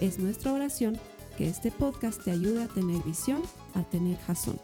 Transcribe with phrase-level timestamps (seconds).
[0.00, 1.00] Es nuestra oración
[1.38, 3.42] que este podcast te ayude a tener visión,
[3.74, 4.60] a tener jazón.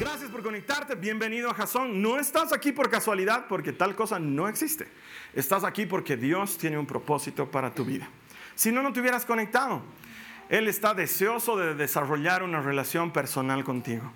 [0.00, 2.00] Gracias por conectarte, bienvenido a Jason.
[2.00, 4.88] No estás aquí por casualidad porque tal cosa no existe.
[5.34, 8.08] Estás aquí porque Dios tiene un propósito para tu vida.
[8.54, 9.82] Si no, no te hubieras conectado.
[10.48, 14.10] Él está deseoso de desarrollar una relación personal contigo.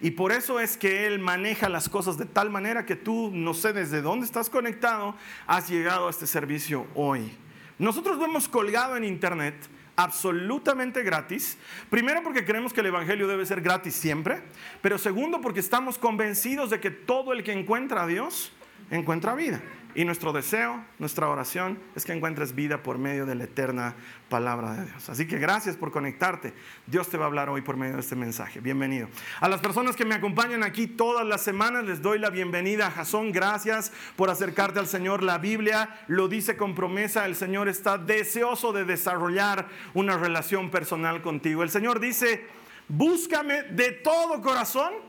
[0.00, 3.52] Y por eso es que Él maneja las cosas de tal manera que tú, no
[3.54, 7.32] sé desde dónde estás conectado, has llegado a este servicio hoy.
[7.78, 9.54] Nosotros lo hemos colgado en Internet
[9.96, 11.58] absolutamente gratis.
[11.90, 14.42] Primero porque creemos que el Evangelio debe ser gratis siempre,
[14.80, 18.52] pero segundo porque estamos convencidos de que todo el que encuentra a Dios
[18.90, 19.60] encuentra vida.
[19.94, 23.96] Y nuestro deseo, nuestra oración es que encuentres vida por medio de la eterna
[24.28, 25.08] palabra de Dios.
[25.08, 26.52] Así que gracias por conectarte.
[26.86, 28.60] Dios te va a hablar hoy por medio de este mensaje.
[28.60, 29.08] Bienvenido.
[29.40, 32.90] A las personas que me acompañan aquí todas las semanas les doy la bienvenida a
[32.90, 33.32] Jasón.
[33.32, 35.22] Gracias por acercarte al Señor.
[35.22, 37.24] La Biblia lo dice con promesa.
[37.24, 41.62] El Señor está deseoso de desarrollar una relación personal contigo.
[41.62, 42.46] El Señor dice,
[42.88, 45.07] búscame de todo corazón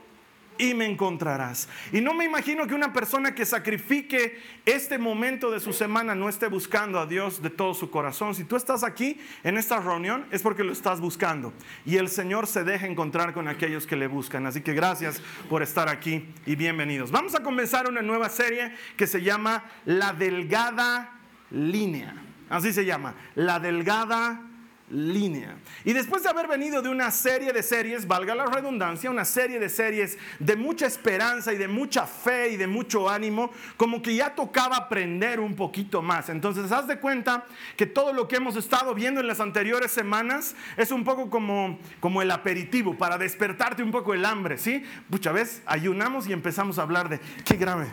[0.60, 1.68] y me encontrarás.
[1.90, 6.28] Y no me imagino que una persona que sacrifique este momento de su semana no
[6.28, 8.34] esté buscando a Dios de todo su corazón.
[8.34, 11.54] Si tú estás aquí en esta reunión es porque lo estás buscando.
[11.86, 14.44] Y el Señor se deja encontrar con aquellos que le buscan.
[14.46, 17.10] Así que gracias por estar aquí y bienvenidos.
[17.10, 22.14] Vamos a comenzar una nueva serie que se llama La Delgada Línea.
[22.50, 24.42] Así se llama, La Delgada
[24.90, 25.56] línea.
[25.84, 29.58] Y después de haber venido de una serie de series, valga la redundancia, una serie
[29.58, 34.14] de series de mucha esperanza y de mucha fe y de mucho ánimo, como que
[34.14, 36.28] ya tocaba aprender un poquito más.
[36.28, 37.44] Entonces, haz de cuenta
[37.76, 41.78] que todo lo que hemos estado viendo en las anteriores semanas es un poco como,
[42.00, 44.84] como el aperitivo para despertarte un poco el hambre, ¿sí?
[45.08, 47.86] Muchas veces ayunamos y empezamos a hablar de, qué grave,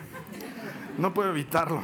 [0.98, 1.82] no puedo evitarlo.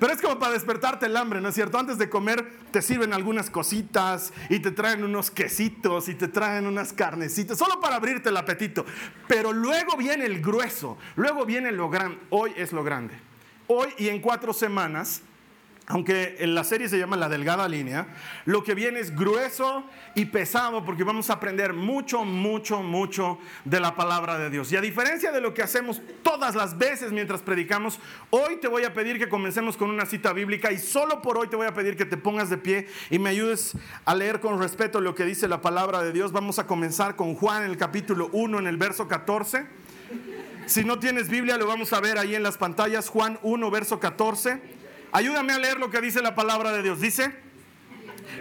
[0.00, 1.78] Pero es como para despertarte el hambre, ¿no es cierto?
[1.78, 6.66] Antes de comer te sirven algunas cositas y te traen unos quesitos y te traen
[6.66, 8.86] unas carnecitas, solo para abrirte el apetito.
[9.28, 12.18] Pero luego viene el grueso, luego viene lo grande.
[12.30, 13.14] Hoy es lo grande.
[13.66, 15.20] Hoy y en cuatro semanas
[15.90, 18.06] aunque en la serie se llama La Delgada Línea,
[18.44, 19.84] lo que viene es grueso
[20.14, 24.70] y pesado porque vamos a aprender mucho, mucho, mucho de la palabra de Dios.
[24.70, 27.98] Y a diferencia de lo que hacemos todas las veces mientras predicamos,
[28.30, 31.48] hoy te voy a pedir que comencemos con una cita bíblica y solo por hoy
[31.48, 34.60] te voy a pedir que te pongas de pie y me ayudes a leer con
[34.60, 36.30] respeto lo que dice la palabra de Dios.
[36.30, 39.66] Vamos a comenzar con Juan en el capítulo 1, en el verso 14.
[40.66, 43.98] Si no tienes Biblia, lo vamos a ver ahí en las pantallas, Juan 1, verso
[43.98, 44.78] 14.
[45.12, 47.00] Ayúdame a leer lo que dice la palabra de Dios.
[47.00, 47.34] Dice,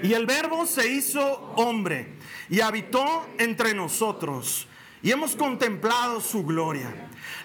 [0.04, 2.14] y el verbo se hizo hombre
[2.50, 4.68] y habitó entre nosotros
[5.02, 6.94] y hemos contemplado su gloria.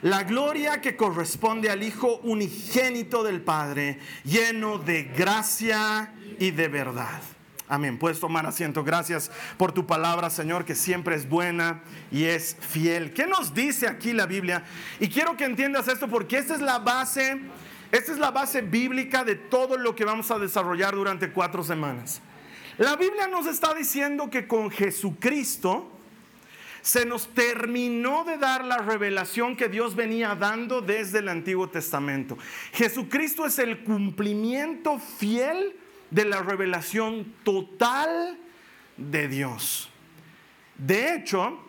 [0.02, 7.22] La gloria que corresponde al Hijo unigénito del Padre, lleno de gracia y de verdad.
[7.66, 7.98] Amén.
[7.98, 8.84] Puedes tomar asiento.
[8.84, 11.82] Gracias por tu palabra, Señor, que siempre es buena
[12.12, 13.14] y es fiel.
[13.14, 14.64] ¿Qué nos dice aquí la Biblia?
[15.00, 17.40] Y quiero que entiendas esto porque esta es la base
[17.94, 22.20] esta es la base bíblica de todo lo que vamos a desarrollar durante cuatro semanas.
[22.76, 25.92] La Biblia nos está diciendo que con Jesucristo
[26.82, 32.36] se nos terminó de dar la revelación que Dios venía dando desde el Antiguo Testamento.
[32.72, 35.76] Jesucristo es el cumplimiento fiel
[36.10, 38.36] de la revelación total
[38.96, 39.88] de Dios.
[40.76, 41.60] De hecho,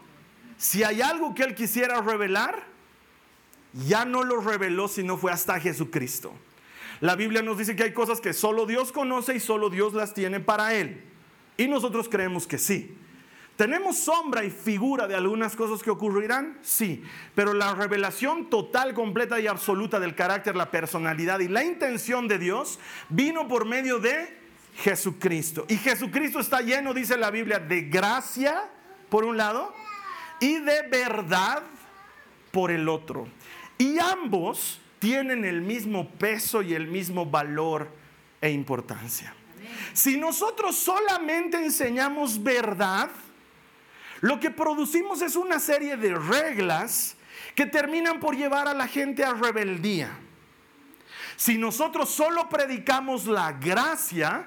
[0.58, 2.75] si hay algo que Él quisiera revelar,
[3.88, 6.34] ya no lo reveló sino fue hasta Jesucristo.
[7.02, 10.14] La Biblia nos dice que hay cosas que solo Dios conoce y solo Dios las
[10.14, 11.04] tiene para Él.
[11.58, 12.96] Y nosotros creemos que sí.
[13.56, 16.58] ¿Tenemos sombra y figura de algunas cosas que ocurrirán?
[16.62, 17.04] Sí,
[17.36, 22.38] pero la revelación total, completa y absoluta del carácter, la personalidad y la intención de
[22.38, 24.38] Dios vino por medio de
[24.78, 25.66] Jesucristo.
[25.70, 28.70] Y Jesucristo está lleno, dice la Biblia, de gracia
[29.10, 29.74] por un lado
[30.42, 31.64] y de verdad
[32.52, 33.26] por el otro.
[33.78, 37.90] Y ambos tienen el mismo peso y el mismo valor
[38.42, 39.34] e importancia.
[39.94, 43.10] Si nosotros solamente enseñamos verdad,
[44.22, 47.16] lo que producimos es una serie de reglas
[47.54, 50.10] que terminan por llevar a la gente a rebeldía.
[51.36, 54.46] Si nosotros solo predicamos la gracia,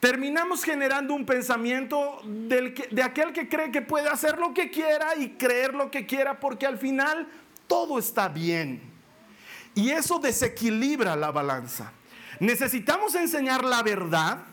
[0.00, 5.30] terminamos generando un pensamiento de aquel que cree que puede hacer lo que quiera y
[5.30, 7.28] creer lo que quiera porque al final
[7.74, 8.80] todo está bien.
[9.74, 11.90] Y eso desequilibra la balanza.
[12.38, 14.44] Necesitamos enseñar la verdad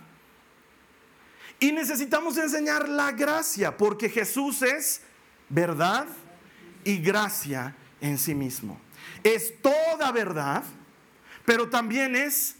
[1.59, 5.03] y necesitamos enseñar la gracia porque Jesús es
[5.49, 6.07] verdad
[6.83, 8.81] y gracia en sí mismo.
[9.23, 10.63] Es toda verdad,
[11.45, 12.55] pero también es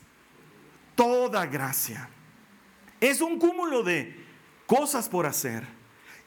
[0.94, 2.08] toda gracia.
[3.00, 4.24] Es un cúmulo de
[4.68, 5.66] cosas por hacer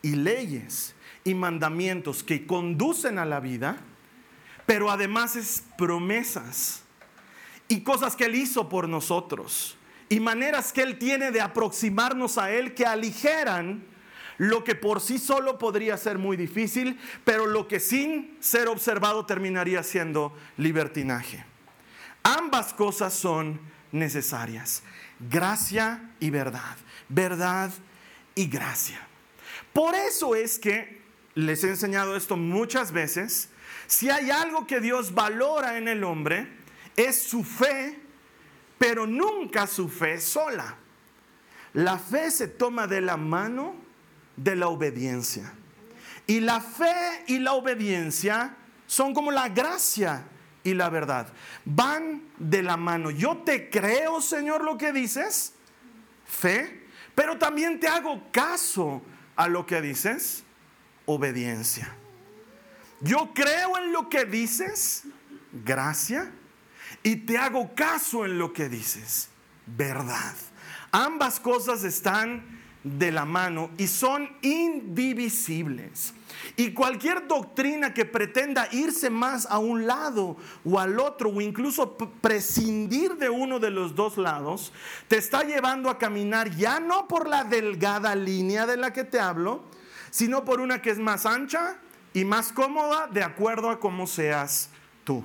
[0.02, 3.78] y leyes y mandamientos que conducen a la vida,
[4.66, 6.82] pero además es promesas
[7.68, 9.76] y cosas que Él hizo por nosotros
[10.08, 13.84] y maneras que Él tiene de aproximarnos a Él que aligeran
[14.36, 19.26] lo que por sí solo podría ser muy difícil, pero lo que sin ser observado
[19.26, 21.44] terminaría siendo libertinaje.
[22.24, 23.60] Ambas cosas son
[23.92, 24.82] necesarias
[25.30, 26.76] gracia y verdad,
[27.08, 27.70] verdad
[28.34, 29.00] y gracia.
[29.72, 31.02] Por eso es que
[31.34, 33.48] les he enseñado esto muchas veces,
[33.86, 36.48] si hay algo que Dios valora en el hombre,
[36.96, 38.00] es su fe,
[38.78, 40.76] pero nunca su fe sola.
[41.72, 43.74] La fe se toma de la mano
[44.36, 45.52] de la obediencia.
[46.26, 50.24] Y la fe y la obediencia son como la gracia
[50.62, 51.28] y la verdad.
[51.64, 53.10] Van de la mano.
[53.10, 55.54] Yo te creo, Señor, lo que dices,
[56.24, 59.02] fe, pero también te hago caso
[59.36, 60.44] a lo que dices,
[61.06, 61.94] obediencia.
[63.04, 65.04] Yo creo en lo que dices,
[65.64, 66.32] gracia,
[67.02, 69.28] y te hago caso en lo que dices,
[69.66, 70.34] verdad.
[70.90, 76.14] Ambas cosas están de la mano y son indivisibles.
[76.56, 81.98] Y cualquier doctrina que pretenda irse más a un lado o al otro o incluso
[81.98, 84.72] prescindir de uno de los dos lados,
[85.08, 89.20] te está llevando a caminar ya no por la delgada línea de la que te
[89.20, 89.64] hablo,
[90.10, 91.78] sino por una que es más ancha
[92.14, 94.70] y más cómoda de acuerdo a cómo seas
[95.02, 95.22] tú.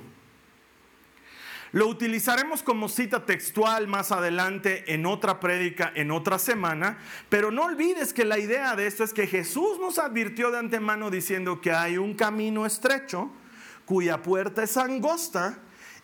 [1.72, 6.98] Lo utilizaremos como cita textual más adelante en otra prédica, en otra semana,
[7.28, 11.10] pero no olvides que la idea de esto es que Jesús nos advirtió de antemano
[11.10, 13.30] diciendo que hay un camino estrecho
[13.84, 15.60] cuya puerta es angosta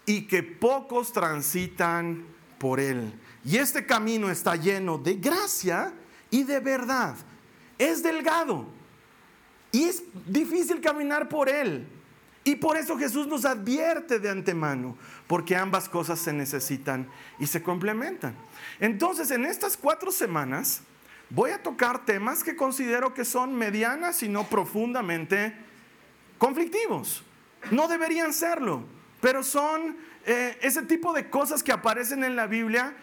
[0.06, 2.25] y que pocos transitan
[2.59, 3.12] por él.
[3.44, 5.93] Y este camino está lleno de gracia
[6.31, 7.17] y de verdad.
[7.77, 8.75] Es delgado
[9.76, 11.87] y es difícil caminar por él.
[12.44, 14.96] Y por eso Jesús nos advierte de antemano,
[15.26, 17.06] porque ambas cosas se necesitan
[17.38, 18.34] y se complementan.
[18.81, 20.81] Entonces, en estas cuatro semanas
[21.28, 25.55] voy a tocar temas que considero que son medianas y no profundamente
[26.38, 27.23] conflictivos.
[27.70, 28.82] No deberían serlo,
[29.20, 29.94] pero son
[30.25, 32.94] eh, ese tipo de cosas que aparecen en la Biblia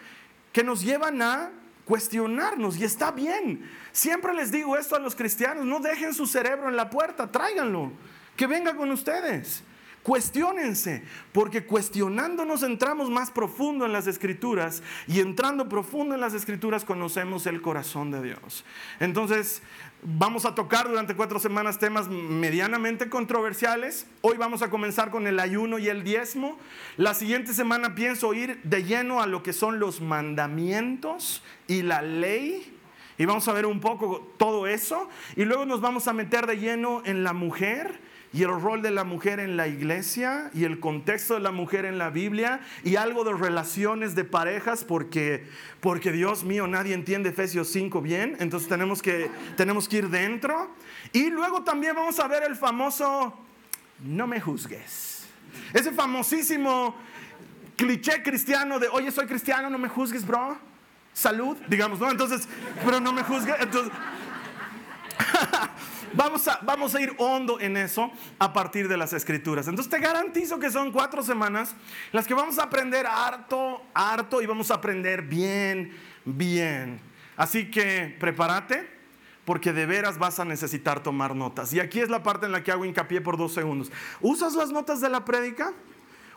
[0.52, 1.52] que nos llevan a
[1.84, 3.70] cuestionarnos y está bien.
[3.94, 7.92] Siempre les digo esto a los cristianos, no dejen su cerebro en la puerta, tráiganlo
[8.36, 9.62] que venga con ustedes.
[10.02, 16.84] Cuestiónense, porque cuestionándonos entramos más profundo en las escrituras y entrando profundo en las escrituras
[16.84, 18.64] conocemos el corazón de Dios.
[18.98, 19.62] Entonces,
[20.02, 24.08] vamos a tocar durante cuatro semanas temas medianamente controversiales.
[24.22, 26.58] Hoy vamos a comenzar con el ayuno y el diezmo.
[26.96, 32.02] La siguiente semana pienso ir de lleno a lo que son los mandamientos y la
[32.02, 32.73] ley.
[33.18, 35.08] Y vamos a ver un poco todo eso.
[35.36, 38.00] Y luego nos vamos a meter de lleno en la mujer
[38.34, 41.84] y el rol de la mujer en la iglesia y el contexto de la mujer
[41.84, 45.46] en la Biblia y algo de relaciones de parejas porque,
[45.80, 50.74] porque Dios mío, nadie entiende Efesios 5 bien, entonces tenemos que, tenemos que ir dentro.
[51.12, 53.32] Y luego también vamos a ver el famoso,
[54.00, 55.28] no me juzgues.
[55.72, 56.96] Ese famosísimo
[57.76, 60.58] cliché cristiano de, oye, soy cristiano, no me juzgues, bro.
[61.14, 62.10] Salud, digamos, ¿no?
[62.10, 62.46] Entonces,
[62.84, 63.54] pero no me juzgues.
[63.60, 63.90] Entonces,
[66.16, 69.66] Vamos a, vamos a ir hondo en eso a partir de las escrituras.
[69.66, 71.74] Entonces te garantizo que son cuatro semanas
[72.12, 75.92] las que vamos a aprender harto, harto y vamos a aprender bien,
[76.24, 77.00] bien.
[77.36, 78.88] Así que prepárate
[79.44, 81.72] porque de veras vas a necesitar tomar notas.
[81.72, 83.90] Y aquí es la parte en la que hago hincapié por dos segundos.
[84.20, 85.72] ¿Usas las notas de la prédica?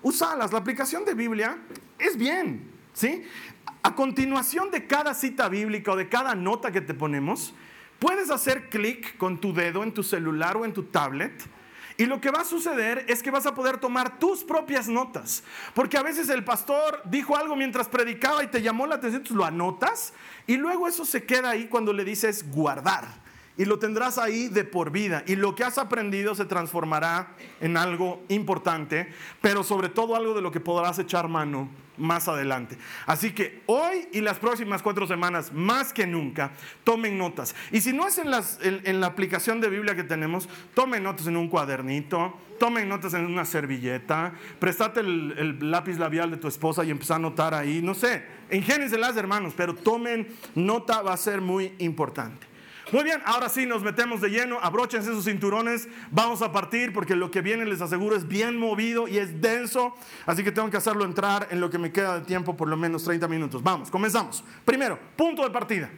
[0.02, 0.52] Usalas.
[0.52, 1.56] La aplicación de Biblia
[2.00, 3.24] es bien, ¿sí?
[3.84, 7.54] A continuación de cada cita bíblica o de cada nota que te ponemos,
[8.00, 11.34] Puedes hacer clic con tu dedo en tu celular o en tu tablet
[11.98, 15.44] y lo que va a suceder es que vas a poder tomar tus propias notas.
[15.74, 19.34] Porque a veces el pastor dijo algo mientras predicaba y te llamó la atención, tú
[19.34, 20.14] lo anotas
[20.46, 23.06] y luego eso se queda ahí cuando le dices guardar.
[23.58, 25.24] Y lo tendrás ahí de por vida.
[25.28, 29.10] Y lo que has aprendido se transformará en algo importante,
[29.42, 32.78] pero sobre todo algo de lo que podrás echar mano más adelante.
[33.06, 36.52] Así que hoy y las próximas cuatro semanas, más que nunca,
[36.84, 37.56] tomen notas.
[37.72, 41.50] Y si no es en, la aplicación de Biblia que tenemos, tomen notas en un
[41.50, 47.14] cuadernito, tomen notas en una servilleta, prestate el, lápiz labial de tu esposa y empieza
[47.14, 48.24] a anotar ahí, no sé,
[48.98, 52.47] las hermanos, pero tomen nota, va a ser muy importante.
[52.94, 57.18] Muy bien, ahora sí nos metemos de lleno, abróchense sus cinturones, vamos a partir porque
[57.18, 59.94] lo que viene les aseguro es bien movido y es denso,
[60.26, 62.78] así que tengo que hacerlo entrar en lo que me queda de tiempo, por lo
[62.78, 63.62] menos 30 minutos.
[63.62, 64.42] Vamos, comenzamos.
[64.64, 65.90] Primero, punto de partida.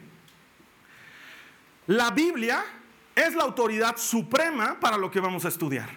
[1.86, 2.63] La Biblia
[3.15, 5.89] es la autoridad suprema para lo que vamos a estudiar.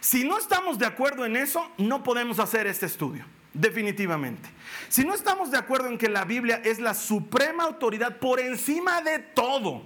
[0.00, 3.24] Si no estamos de acuerdo en eso, no podemos hacer este estudio.
[3.56, 4.50] Definitivamente.
[4.90, 9.00] Si no estamos de acuerdo en que la Biblia es la suprema autoridad por encima
[9.00, 9.82] de todo,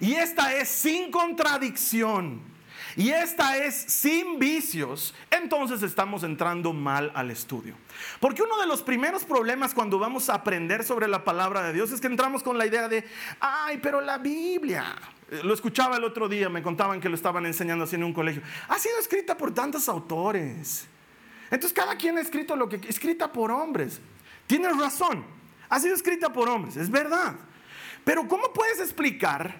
[0.00, 2.42] y esta es sin contradicción,
[2.96, 7.74] y esta es sin vicios, entonces estamos entrando mal al estudio.
[8.18, 11.92] Porque uno de los primeros problemas cuando vamos a aprender sobre la palabra de Dios
[11.92, 13.08] es que entramos con la idea de,
[13.40, 14.94] ay, pero la Biblia,
[15.42, 18.42] lo escuchaba el otro día, me contaban que lo estaban enseñando así en un colegio,
[18.68, 20.86] ha sido escrita por tantos autores.
[21.50, 24.00] Entonces cada quien ha escrito lo que escrita por hombres.
[24.46, 25.24] Tienes razón,
[25.68, 27.36] ha sido escrita por hombres, es verdad.
[28.04, 29.58] Pero ¿cómo puedes explicar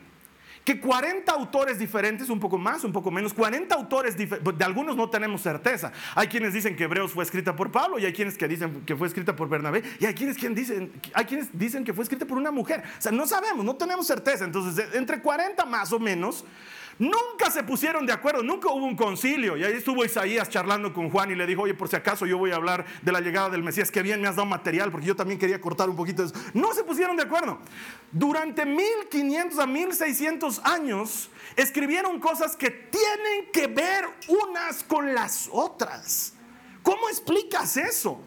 [0.65, 5.09] que 40 autores diferentes, un poco más, un poco menos, 40 autores de algunos no
[5.09, 5.91] tenemos certeza.
[6.15, 8.95] Hay quienes dicen que Hebreos fue escrita por Pablo y hay quienes que dicen que
[8.95, 12.37] fue escrita por Bernabé y hay quienes, dicen, hay quienes dicen que fue escrita por
[12.37, 12.83] una mujer.
[12.99, 14.45] O sea, no sabemos, no tenemos certeza.
[14.45, 16.45] Entonces, entre 40 más o menos,
[17.01, 19.57] Nunca se pusieron de acuerdo, nunca hubo un concilio.
[19.57, 22.37] Y ahí estuvo Isaías charlando con Juan y le dijo, oye, por si acaso yo
[22.37, 25.07] voy a hablar de la llegada del Mesías, que bien me has dado material, porque
[25.07, 26.51] yo también quería cortar un poquito de eso.
[26.53, 27.59] No se pusieron de acuerdo.
[28.13, 36.35] Durante 1500 a 1600 años escribieron cosas que tienen que ver unas con las otras.
[36.83, 38.21] ¿Cómo explicas eso?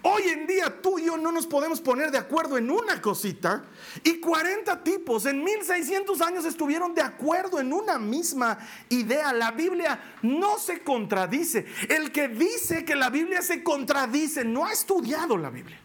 [0.00, 3.64] Hoy en día tú y yo no nos podemos poner de acuerdo en una cosita
[4.02, 8.58] y 40 tipos en 1600 años estuvieron de acuerdo en una misma
[8.88, 9.32] idea.
[9.34, 11.66] La Biblia no se contradice.
[11.90, 15.78] El que dice que la Biblia se contradice no ha estudiado la Biblia.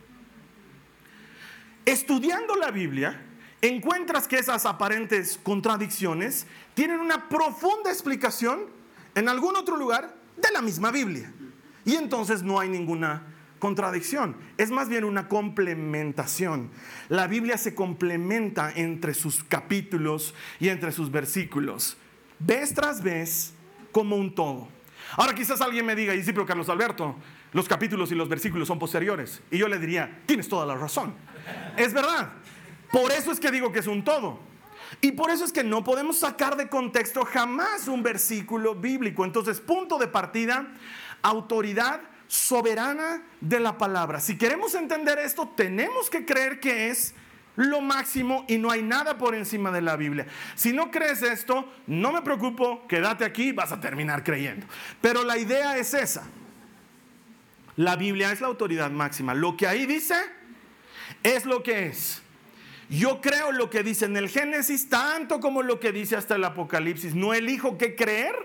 [1.85, 3.21] Estudiando la Biblia,
[3.61, 8.67] encuentras que esas aparentes contradicciones tienen una profunda explicación
[9.15, 11.33] en algún otro lugar de la misma Biblia.
[11.83, 16.69] Y entonces no hay ninguna contradicción, es más bien una complementación.
[17.09, 21.97] La Biblia se complementa entre sus capítulos y entre sus versículos,
[22.39, 23.53] vez tras vez,
[23.91, 24.67] como un todo.
[25.15, 27.15] Ahora quizás alguien me diga, y sí, pero Carlos Alberto,
[27.53, 29.41] los capítulos y los versículos son posteriores.
[29.49, 31.13] Y yo le diría, tienes toda la razón.
[31.77, 32.33] Es verdad.
[32.91, 34.39] Por eso es que digo que es un todo.
[35.01, 39.25] Y por eso es que no podemos sacar de contexto jamás un versículo bíblico.
[39.25, 40.67] Entonces, punto de partida,
[41.21, 44.19] autoridad soberana de la palabra.
[44.19, 47.13] Si queremos entender esto, tenemos que creer que es
[47.55, 50.27] lo máximo y no hay nada por encima de la Biblia.
[50.55, 54.67] Si no crees esto, no me preocupo, quédate aquí, vas a terminar creyendo.
[55.01, 56.27] Pero la idea es esa.
[57.75, 59.33] La Biblia es la autoridad máxima.
[59.33, 60.15] Lo que ahí dice
[61.23, 62.21] es lo que es.
[62.89, 66.43] Yo creo lo que dice en el Génesis tanto como lo que dice hasta el
[66.43, 67.15] Apocalipsis.
[67.15, 68.35] No elijo qué creer.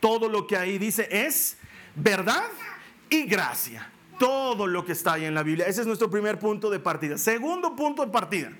[0.00, 1.58] Todo lo que ahí dice es
[1.96, 2.44] verdad
[3.10, 3.90] y gracia.
[4.18, 5.66] Todo lo que está ahí en la Biblia.
[5.66, 7.18] Ese es nuestro primer punto de partida.
[7.18, 8.50] Segundo punto de partida,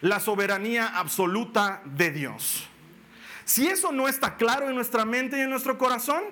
[0.00, 2.68] la soberanía absoluta de Dios.
[3.44, 6.22] Si eso no está claro en nuestra mente y en nuestro corazón,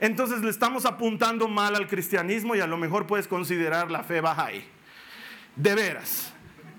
[0.00, 4.20] entonces le estamos apuntando mal al cristianismo y a lo mejor puedes considerar la fe
[4.20, 4.66] baja ahí.
[5.56, 6.32] De veras,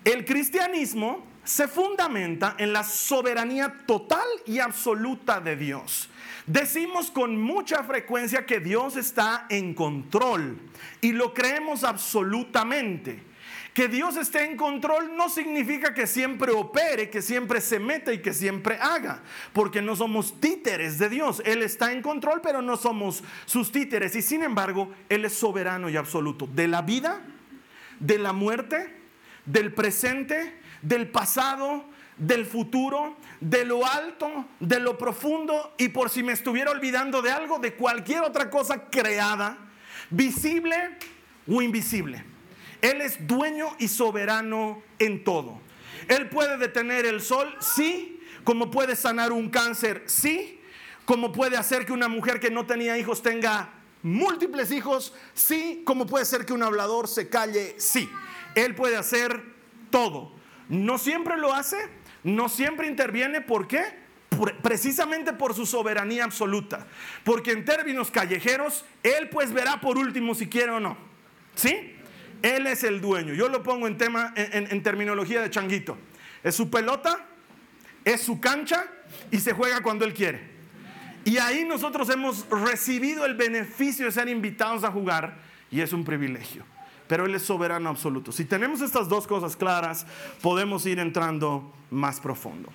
[0.05, 6.09] el cristianismo se fundamenta en la soberanía total y absoluta de Dios.
[6.51, 10.59] Decimos con mucha frecuencia que Dios está en control
[10.99, 13.23] y lo creemos absolutamente.
[13.73, 18.21] Que Dios esté en control no significa que siempre opere, que siempre se meta y
[18.21, 21.41] que siempre haga, porque no somos títeres de Dios.
[21.45, 24.13] Él está en control, pero no somos sus títeres.
[24.17, 27.21] Y sin embargo, Él es soberano y absoluto de la vida,
[28.01, 28.93] de la muerte,
[29.45, 31.85] del presente, del pasado,
[32.17, 37.31] del futuro, de lo alto, de lo profundo y por si me estuviera olvidando de
[37.31, 39.57] algo, de cualquier otra cosa creada,
[40.09, 40.75] visible
[41.47, 42.23] o invisible.
[42.81, 45.61] Él es dueño y soberano en todo.
[46.07, 50.59] Él puede detener el sol, sí, como puede sanar un cáncer, sí,
[51.05, 53.69] como puede hacer que una mujer que no tenía hijos tenga
[54.03, 58.09] múltiples hijos, sí, como puede ser que un hablador se calle, sí.
[58.55, 59.43] Él puede hacer
[59.89, 60.33] todo.
[60.69, 61.77] No siempre lo hace,
[62.23, 63.41] no siempre interviene.
[63.41, 64.01] ¿Por qué?
[64.63, 66.87] precisamente por su soberanía absoluta.
[67.23, 70.97] Porque en términos callejeros, Él pues verá por último si quiere o no.
[71.53, 71.95] ¿Sí?
[72.41, 73.33] Él es el dueño.
[73.33, 75.97] Yo lo pongo en, tema, en terminología de changuito.
[76.43, 77.25] Es su pelota,
[78.03, 78.85] es su cancha
[79.29, 80.49] y se juega cuando Él quiere.
[81.23, 85.37] Y ahí nosotros hemos recibido el beneficio de ser invitados a jugar
[85.69, 86.65] y es un privilegio.
[87.07, 88.31] Pero Él es soberano absoluto.
[88.31, 90.07] Si tenemos estas dos cosas claras,
[90.41, 92.69] podemos ir entrando más profundo.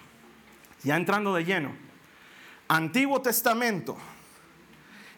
[0.84, 1.72] Ya entrando de lleno.
[2.68, 3.96] Antiguo Testamento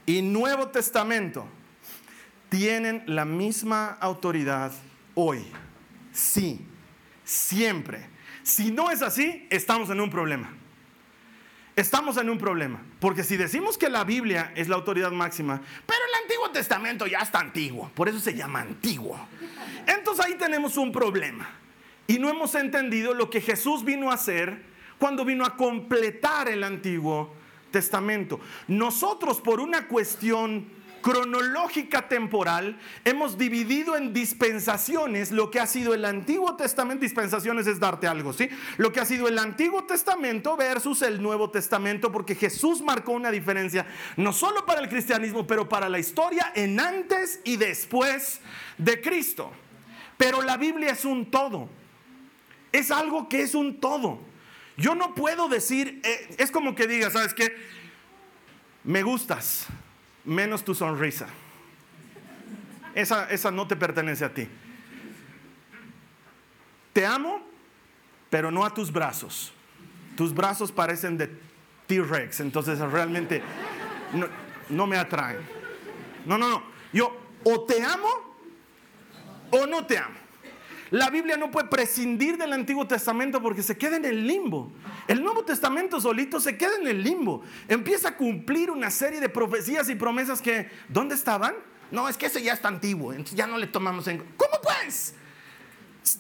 [0.07, 1.47] y Nuevo Testamento
[2.49, 4.73] tienen la misma autoridad
[5.14, 5.45] hoy.
[6.12, 6.64] Sí,
[7.25, 8.09] siempre.
[8.43, 10.50] Si no es así, estamos en un problema.
[11.76, 12.83] Estamos en un problema.
[12.99, 17.19] Porque si decimos que la Biblia es la autoridad máxima, pero el Antiguo Testamento ya
[17.19, 19.19] está antiguo, por eso se llama antiguo.
[19.87, 21.49] Entonces ahí tenemos un problema.
[22.09, 24.62] Y no hemos entendido lo que Jesús vino a hacer
[24.99, 27.35] cuando vino a completar el Antiguo
[27.71, 28.41] Testamento.
[28.67, 30.67] Nosotros por una cuestión
[31.03, 37.03] cronológica temporal, hemos dividido en dispensaciones lo que ha sido el Antiguo Testamento.
[37.03, 38.49] Dispensaciones es darte algo, ¿sí?
[38.79, 43.31] Lo que ha sido el Antiguo Testamento versus el Nuevo Testamento, porque Jesús marcó una
[43.31, 43.87] diferencia,
[44.17, 48.41] no solo para el cristianismo, pero para la historia en antes y después
[48.79, 49.53] de Cristo.
[50.17, 51.69] Pero la Biblia es un todo.
[52.73, 54.21] Es algo que es un todo.
[54.77, 57.57] Yo no puedo decir, eh, es como que diga, ¿sabes qué?
[58.85, 59.67] Me gustas
[60.25, 61.27] menos tu sonrisa.
[62.95, 64.49] Esa, esa no te pertenece a ti.
[66.93, 67.43] Te amo,
[68.31, 69.53] pero no a tus brazos.
[70.17, 71.29] Tus brazos parecen de
[71.87, 73.43] T-Rex, entonces realmente
[74.13, 74.27] no,
[74.69, 75.39] no me atraen.
[76.25, 76.63] No, no, no.
[76.93, 78.09] Yo o te amo
[79.51, 80.27] o no te amo.
[80.90, 84.73] La Biblia no puede prescindir del Antiguo Testamento porque se queda en el limbo.
[85.07, 87.42] El Nuevo Testamento solito se queda en el limbo.
[87.68, 91.54] Empieza a cumplir una serie de profecías y promesas que, ¿dónde estaban?
[91.90, 94.19] No, es que ese ya está antiguo, entonces ya no le tomamos en...
[94.36, 95.15] ¿Cómo pues?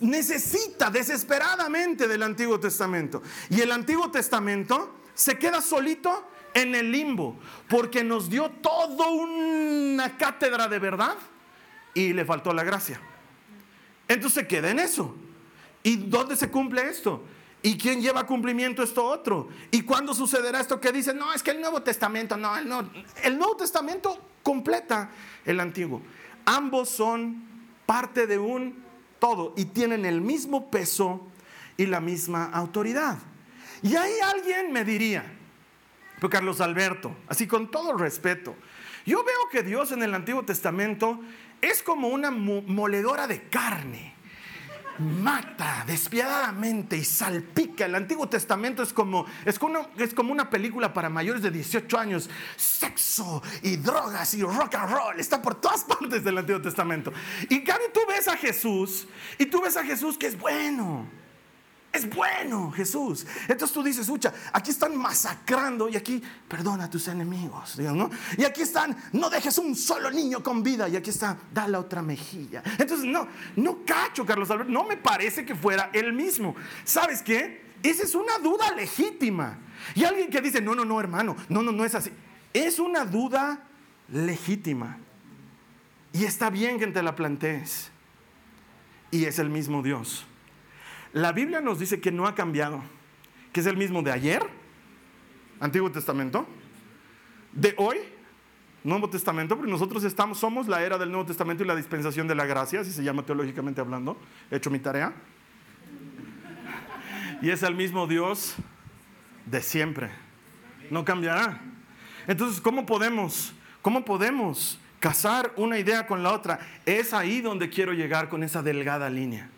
[0.00, 3.22] Necesita desesperadamente del Antiguo Testamento.
[3.50, 7.38] Y el Antiguo Testamento se queda solito en el limbo
[7.68, 11.16] porque nos dio toda una cátedra de verdad
[11.94, 13.00] y le faltó la gracia.
[14.08, 15.14] Entonces se queda en eso.
[15.82, 17.22] ¿Y dónde se cumple esto?
[17.62, 19.48] ¿Y quién lleva a cumplimiento esto otro?
[19.70, 22.88] ¿Y cuándo sucederá esto que dicen, no, es que el Nuevo Testamento, no, el, no,
[23.22, 25.10] el Nuevo Testamento completa
[25.44, 26.02] el Antiguo.
[26.46, 27.42] Ambos son
[27.84, 28.82] parte de un
[29.18, 31.26] todo y tienen el mismo peso
[31.76, 33.18] y la misma autoridad.
[33.82, 35.24] Y ahí alguien me diría,
[36.16, 38.54] pero Carlos Alberto, así con todo respeto,
[39.08, 41.18] yo veo que Dios en el Antiguo Testamento
[41.62, 44.14] es como una moledora de carne.
[44.98, 47.86] Mata despiadadamente y salpica.
[47.86, 52.28] El Antiguo Testamento es como, es, como, una película para mayores de 18 años.
[52.56, 55.18] Sexo y drogas y rock and roll.
[55.18, 57.10] Está por todas partes del Antiguo Testamento.
[57.48, 59.06] Y cambio tú ves a Jesús
[59.38, 61.06] y tú ves a Jesús que es bueno
[61.98, 63.26] es bueno Jesús.
[63.42, 67.78] Entonces tú dices, escucha, aquí están masacrando y aquí perdona a tus enemigos.
[67.78, 68.10] ¿no?
[68.36, 71.80] Y aquí están, no dejes un solo niño con vida y aquí está, da la
[71.80, 72.62] otra mejilla.
[72.78, 76.54] Entonces, no, no cacho, Carlos Alberto, no me parece que fuera el mismo.
[76.84, 77.68] ¿Sabes qué?
[77.82, 79.58] Esa es una duda legítima.
[79.94, 82.10] Y alguien que dice, no, no, no, hermano, no, no, no es así.
[82.52, 83.64] Es una duda
[84.08, 84.98] legítima.
[86.12, 87.90] Y está bien que te la plantees.
[89.10, 90.26] Y es el mismo Dios.
[91.12, 92.82] La Biblia nos dice que no ha cambiado,
[93.52, 94.42] que es el mismo de ayer,
[95.60, 96.46] Antiguo Testamento,
[97.52, 97.96] de hoy,
[98.84, 102.34] Nuevo Testamento, porque nosotros estamos, somos la era del Nuevo Testamento y la dispensación de
[102.34, 104.16] la gracia, así se llama teológicamente hablando,
[104.50, 105.12] he hecho mi tarea.
[107.40, 108.54] Y es el mismo Dios
[109.46, 110.10] de siempre,
[110.90, 111.60] no cambiará.
[112.26, 116.58] Entonces, ¿cómo podemos, cómo podemos casar una idea con la otra?
[116.84, 119.50] Es ahí donde quiero llegar con esa delgada línea.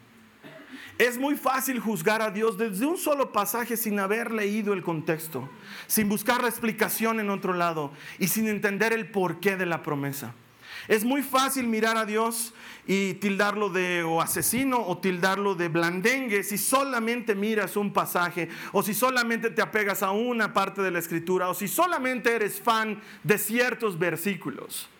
[1.00, 5.48] Es muy fácil juzgar a Dios desde un solo pasaje sin haber leído el contexto,
[5.86, 10.34] sin buscar la explicación en otro lado y sin entender el porqué de la promesa.
[10.88, 12.52] Es muy fácil mirar a Dios
[12.86, 18.82] y tildarlo de o asesino o tildarlo de blandengue si solamente miras un pasaje o
[18.82, 23.00] si solamente te apegas a una parte de la escritura o si solamente eres fan
[23.24, 24.90] de ciertos versículos.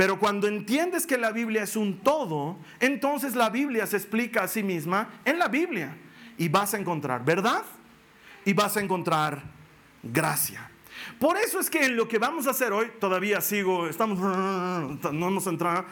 [0.00, 4.48] Pero cuando entiendes que la Biblia es un todo, entonces la Biblia se explica a
[4.48, 5.94] sí misma en la Biblia.
[6.38, 7.64] Y vas a encontrar verdad
[8.46, 9.42] y vas a encontrar
[10.02, 10.70] gracia.
[11.18, 15.28] Por eso es que en lo que vamos a hacer hoy, todavía sigo, estamos, no
[15.28, 15.84] hemos entrado.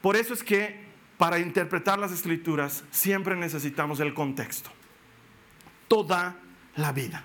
[0.00, 0.82] Por eso es que
[1.18, 4.70] para interpretar las escrituras siempre necesitamos el contexto.
[5.88, 6.36] toda
[6.76, 7.22] la vida.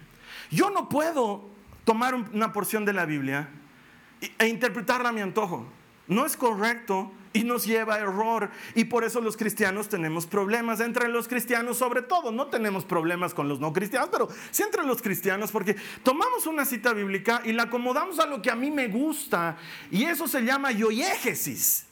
[0.52, 1.50] Yo no puedo
[1.86, 3.48] tomar una porción de la Biblia
[4.40, 5.66] e interpretarla a mi antojo.
[6.08, 8.50] No es correcto y nos lleva a error.
[8.76, 10.80] Y por eso los cristianos tenemos problemas.
[10.80, 14.84] Entre los cristianos sobre todo, no tenemos problemas con los no cristianos, pero sí entre
[14.84, 18.72] los cristianos porque tomamos una cita bíblica y la acomodamos a lo que a mí
[18.72, 19.58] me gusta.
[19.92, 21.86] Y eso se llama yoyégesis.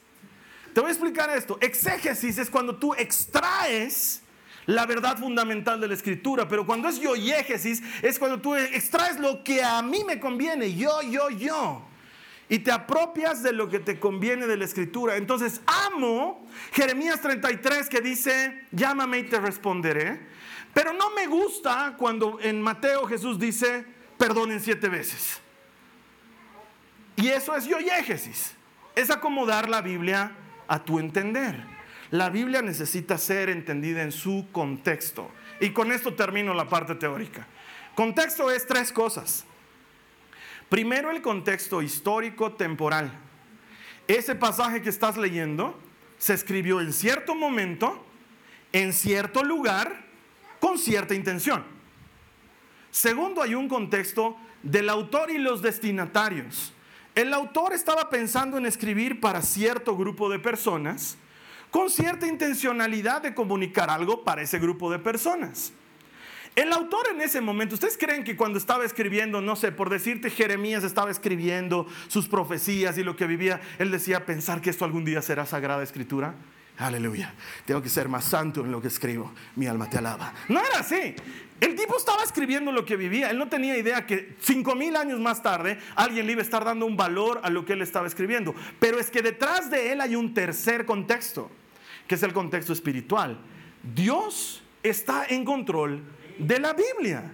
[0.73, 1.57] Te voy a explicar esto.
[1.61, 4.21] Exégesis es cuando tú extraes
[4.65, 9.43] la verdad fundamental de la escritura, pero cuando es yoyégesis es cuando tú extraes lo
[9.43, 11.83] que a mí me conviene, yo, yo, yo
[12.47, 15.17] y te apropias de lo que te conviene de la escritura.
[15.17, 20.19] Entonces, amo Jeremías 33 que dice, llámame y te responderé.
[20.73, 23.85] Pero no me gusta cuando en Mateo Jesús dice,
[24.17, 25.39] perdonen siete veces.
[27.15, 28.55] Y eso es yoyégesis.
[28.95, 30.31] Es acomodar la Biblia
[30.67, 31.63] a tu entender.
[32.11, 35.31] La Biblia necesita ser entendida en su contexto.
[35.59, 37.47] Y con esto termino la parte teórica.
[37.95, 39.45] Contexto es tres cosas.
[40.69, 43.11] Primero el contexto histórico temporal.
[44.07, 45.79] Ese pasaje que estás leyendo
[46.17, 48.03] se escribió en cierto momento,
[48.71, 50.05] en cierto lugar,
[50.59, 51.63] con cierta intención.
[52.89, 56.73] Segundo, hay un contexto del autor y los destinatarios.
[57.13, 61.17] El autor estaba pensando en escribir para cierto grupo de personas,
[61.69, 65.73] con cierta intencionalidad de comunicar algo para ese grupo de personas.
[66.55, 70.29] El autor en ese momento, ¿ustedes creen que cuando estaba escribiendo, no sé, por decirte
[70.29, 75.03] Jeremías estaba escribiendo sus profecías y lo que vivía, él decía pensar que esto algún
[75.03, 76.33] día será sagrada escritura?
[76.77, 77.33] Aleluya,
[77.65, 80.33] tengo que ser más santo en lo que escribo, mi alma te alaba.
[80.47, 81.15] No era así.
[81.59, 85.19] El tipo estaba escribiendo lo que vivía, él no tenía idea que cinco mil años
[85.19, 88.07] más tarde alguien le iba a estar dando un valor a lo que él estaba
[88.07, 88.55] escribiendo.
[88.79, 91.51] Pero es que detrás de él hay un tercer contexto,
[92.07, 93.39] que es el contexto espiritual.
[93.93, 96.01] Dios está en control
[96.37, 97.31] de la Biblia.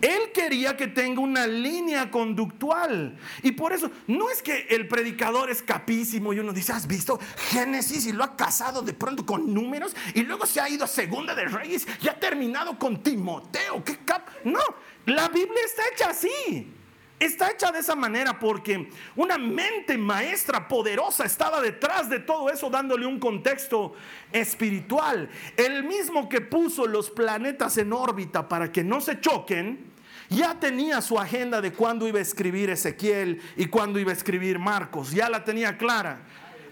[0.00, 3.18] Él quería que tenga una línea conductual.
[3.42, 7.18] Y por eso, no es que el predicador es capísimo y uno dice, ¿has visto
[7.50, 9.96] Génesis y lo ha casado de pronto con números?
[10.14, 13.82] Y luego se ha ido a Segunda de Reyes y ha terminado con Timoteo.
[13.84, 14.28] ¿Qué cap?
[14.44, 14.60] No,
[15.06, 16.77] la Biblia está hecha así.
[17.18, 22.70] Está hecha de esa manera porque una mente maestra poderosa estaba detrás de todo eso
[22.70, 23.94] dándole un contexto
[24.30, 25.28] espiritual.
[25.56, 29.92] El mismo que puso los planetas en órbita para que no se choquen,
[30.28, 34.58] ya tenía su agenda de cuándo iba a escribir Ezequiel y cuándo iba a escribir
[34.58, 36.20] Marcos, ya la tenía clara.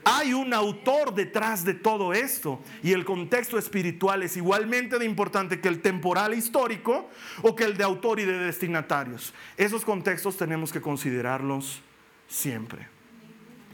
[0.08, 5.60] Hay un autor detrás de todo esto y el contexto espiritual es igualmente de importante
[5.60, 7.10] que el temporal histórico
[7.42, 9.34] o que el de autor y de destinatarios.
[9.56, 11.82] Esos contextos tenemos que considerarlos
[12.28, 12.86] siempre.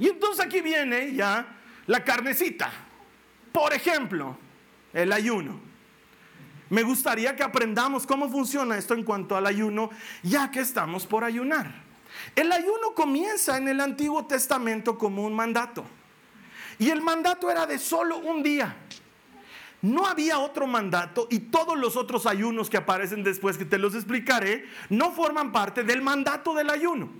[0.00, 1.54] Y entonces aquí viene ya
[1.86, 2.72] la carnecita.
[3.52, 4.38] Por ejemplo,
[4.94, 5.60] el ayuno.
[6.70, 9.90] Me gustaría que aprendamos cómo funciona esto en cuanto al ayuno,
[10.22, 11.74] ya que estamos por ayunar.
[12.34, 15.84] El ayuno comienza en el Antiguo Testamento como un mandato.
[16.78, 18.76] Y el mandato era de solo un día.
[19.82, 23.96] No había otro mandato y todos los otros ayunos que aparecen después, que te los
[23.96, 27.10] explicaré, no forman parte del mandato del ayuno.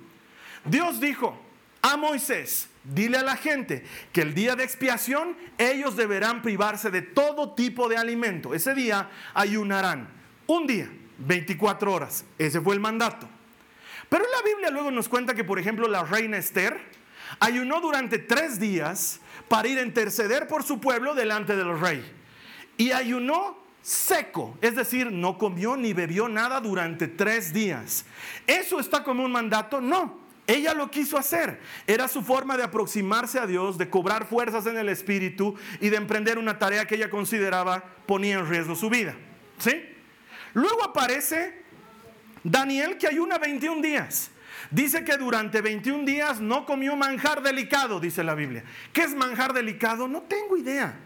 [0.65, 1.37] Dios dijo
[1.83, 7.03] a Moisés, dile a la gente que el día de expiación ellos deberán privarse de
[7.03, 8.55] todo tipo de alimento.
[8.55, 10.09] Ese día ayunarán
[10.47, 10.89] un día,
[11.19, 12.25] 24 horas.
[12.39, 13.29] Ese fue el mandato.
[14.09, 16.79] Pero la Biblia luego nos cuenta que, por ejemplo, la reina Esther
[17.41, 22.05] ayunó durante tres días para ir a interceder por su pueblo delante del rey.
[22.77, 28.05] Y ayunó seco, es decir, no comió ni bebió nada durante tres días.
[28.47, 29.81] ¿Eso está como un mandato?
[29.81, 30.23] No.
[30.47, 31.61] Ella lo quiso hacer.
[31.87, 35.97] Era su forma de aproximarse a Dios, de cobrar fuerzas en el espíritu y de
[35.97, 39.15] emprender una tarea que ella consideraba ponía en riesgo su vida.
[39.59, 39.85] ¿Sí?
[40.55, 41.63] Luego aparece
[42.43, 44.32] Daniel que ayuna 21 días.
[44.73, 48.65] Dice que durante 21 días no comió manjar delicado, dice la Biblia.
[48.91, 50.09] ¿Qué es manjar delicado?
[50.09, 50.99] No tengo idea.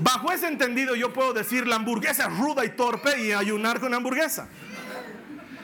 [0.00, 3.94] Bajo ese entendido yo puedo decir la hamburguesa es ruda y torpe y ayunar con
[3.94, 4.48] hamburguesa.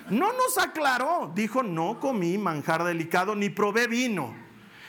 [0.08, 4.36] No nos aclaró, dijo, no comí manjar delicado ni probé vino.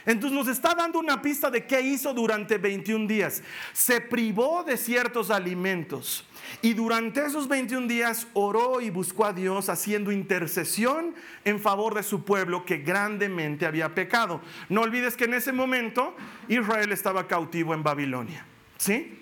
[0.06, 3.42] Entonces nos está dando una pista de qué hizo durante 21 días.
[3.74, 6.27] Se privó de ciertos alimentos
[6.62, 11.14] y durante esos 21 días oró y buscó a Dios haciendo intercesión
[11.46, 14.42] en favor de su pueblo que grandemente había pecado.
[14.70, 16.16] No olvides que en ese momento
[16.48, 18.46] Israel estaba cautivo en Babilonia.
[18.78, 19.22] ¿Sí?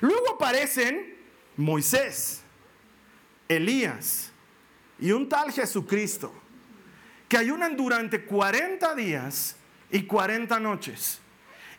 [0.00, 1.16] Luego aparecen
[1.56, 2.42] Moisés,
[3.48, 4.32] Elías
[4.98, 6.32] y un tal Jesucristo
[7.28, 9.56] que ayunan durante 40 días
[9.90, 11.20] y 40 noches.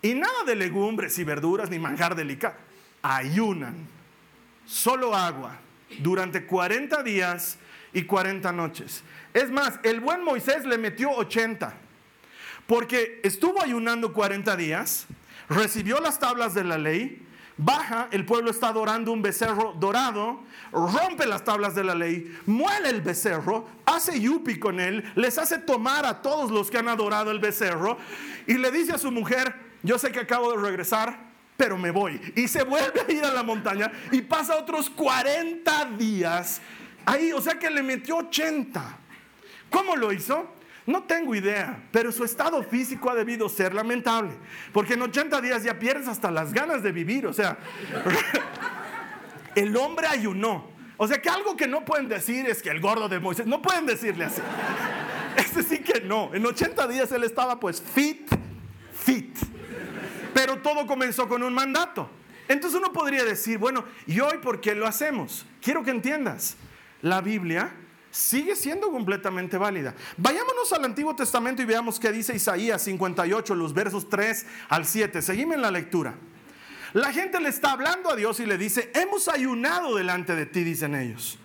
[0.01, 2.55] Y nada de legumbres y verduras ni manjar delicado.
[3.01, 3.87] ayunan,
[4.65, 5.59] solo agua,
[5.99, 7.57] durante 40 días
[7.93, 9.03] y 40 noches.
[9.33, 11.73] Es más, el buen Moisés le metió 80,
[12.67, 15.05] porque estuvo ayunando 40 días,
[15.49, 17.21] recibió las tablas de la ley,
[17.57, 22.89] baja, el pueblo está adorando un becerro dorado, rompe las tablas de la ley, muele
[22.89, 27.31] el becerro, hace yupi con él, les hace tomar a todos los que han adorado
[27.31, 27.97] el becerro
[28.47, 31.24] y le dice a su mujer, yo sé que acabo de regresar,
[31.57, 32.19] pero me voy.
[32.35, 36.61] Y se vuelve a ir a la montaña y pasa otros 40 días
[37.05, 38.97] ahí, o sea que le metió 80.
[39.69, 40.53] ¿Cómo lo hizo?
[40.85, 44.33] No tengo idea, pero su estado físico ha debido ser lamentable,
[44.71, 47.57] porque en 80 días ya pierdes hasta las ganas de vivir, o sea,
[49.55, 50.75] el hombre ayunó.
[50.97, 53.61] O sea que algo que no pueden decir es que el gordo de Moisés, no
[53.61, 54.41] pueden decirle así.
[55.37, 58.29] Este sí que no, en 80 días él estaba pues fit,
[58.93, 59.37] fit.
[60.35, 62.09] Pero todo comenzó con un mandato.
[62.49, 65.45] Entonces uno podría decir, bueno, ¿y hoy por qué lo hacemos?
[65.61, 66.57] Quiero que entiendas,
[67.01, 67.71] la Biblia
[68.11, 69.95] sigue siendo completamente válida.
[70.17, 75.21] Vayámonos al Antiguo Testamento y veamos qué dice Isaías 58, los versos 3 al 7.
[75.21, 76.15] Seguime en la lectura.
[76.91, 80.65] La gente le está hablando a Dios y le dice, hemos ayunado delante de ti,
[80.65, 81.39] dicen ellos.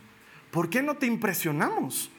[0.51, 2.11] ¿Por qué no te impresionamos?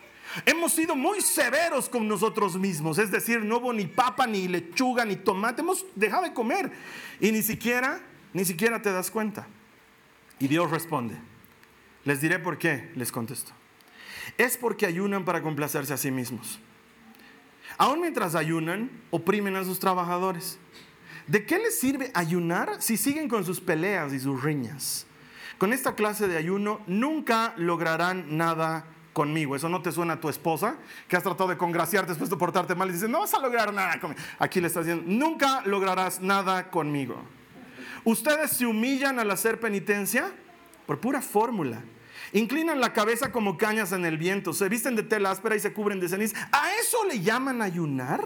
[0.45, 5.05] Hemos sido muy severos con nosotros mismos, es decir, no hubo ni papa, ni lechuga,
[5.05, 6.71] ni tomate, hemos dejado de comer
[7.19, 8.01] y ni siquiera,
[8.33, 9.47] ni siquiera te das cuenta.
[10.39, 11.15] Y Dios responde,
[12.05, 13.53] les diré por qué, les contesto
[14.37, 16.59] es porque ayunan para complacerse a sí mismos.
[17.77, 20.59] Aún mientras ayunan, oprimen a sus trabajadores.
[21.27, 25.05] ¿De qué les sirve ayunar si siguen con sus peleas y sus riñas?
[25.57, 29.55] Con esta clase de ayuno nunca lograrán nada conmigo.
[29.55, 32.75] ¿Eso no te suena a tu esposa que has tratado de congraciarte después de portarte
[32.75, 34.21] mal y dice, no vas a lograr nada conmigo?
[34.39, 37.21] Aquí le está diciendo, nunca lograrás nada conmigo.
[38.03, 40.31] Ustedes se humillan al hacer penitencia
[40.85, 41.81] por pura fórmula.
[42.33, 45.73] Inclinan la cabeza como cañas en el viento, se visten de tela áspera y se
[45.73, 46.49] cubren de ceniza.
[46.51, 48.25] ¿A eso le llaman ayunar?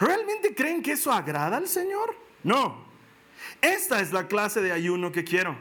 [0.00, 2.16] ¿Realmente creen que eso agrada al Señor?
[2.42, 2.86] No.
[3.60, 5.56] Esta es la clase de ayuno que quiero.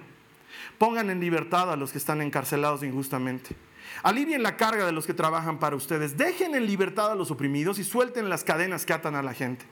[0.77, 3.55] Pongan en libertad a los que están encarcelados injustamente.
[4.03, 6.17] Alivien la carga de los que trabajan para ustedes.
[6.17, 9.65] Dejen en libertad a los oprimidos y suelten las cadenas que atan a la gente.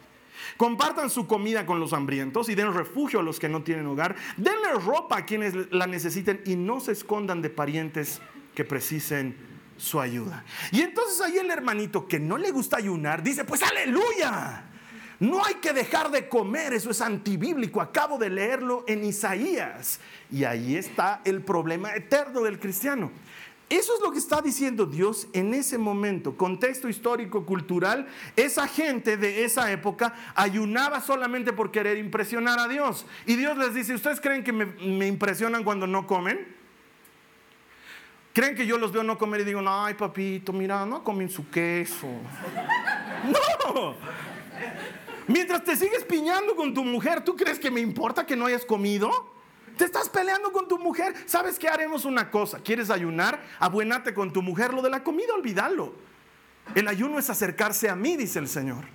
[0.57, 4.15] Compartan su comida con los hambrientos y den refugio a los que no tienen hogar.
[4.37, 8.21] Denle ropa a quienes la necesiten y no se escondan de parientes
[8.53, 9.35] que precisen
[9.77, 10.45] su ayuda.
[10.71, 14.63] Y entonces ahí el hermanito que no le gusta ayunar dice, pues aleluya.
[15.19, 17.81] No hay que dejar de comer, eso es antibíblico.
[17.81, 19.99] Acabo de leerlo en Isaías.
[20.29, 23.11] Y ahí está el problema eterno del cristiano.
[23.69, 28.07] Eso es lo que está diciendo Dios en ese momento, contexto histórico, cultural.
[28.35, 33.07] Esa gente de esa época ayunaba solamente por querer impresionar a Dios.
[33.25, 36.55] Y Dios les dice, ¿ustedes creen que me, impresionan cuando no comen?
[38.33, 41.49] ¿Creen que yo los veo no comer y digo, ay papito, mira, no comen su
[41.49, 42.07] queso?
[43.25, 43.95] No.
[45.27, 48.63] Mientras te sigues piñando con tu mujer, ¿tú crees que me importa que no hayas
[48.63, 49.34] comido?
[49.77, 51.13] Te estás peleando con tu mujer.
[51.25, 51.67] ¿Sabes qué?
[51.67, 52.59] Haremos una cosa.
[52.59, 53.41] ¿Quieres ayunar?
[53.59, 54.73] Abuenate con tu mujer.
[54.73, 55.93] Lo de la comida, olvídalo.
[56.73, 58.85] El ayuno es acercarse a mí, dice el Señor.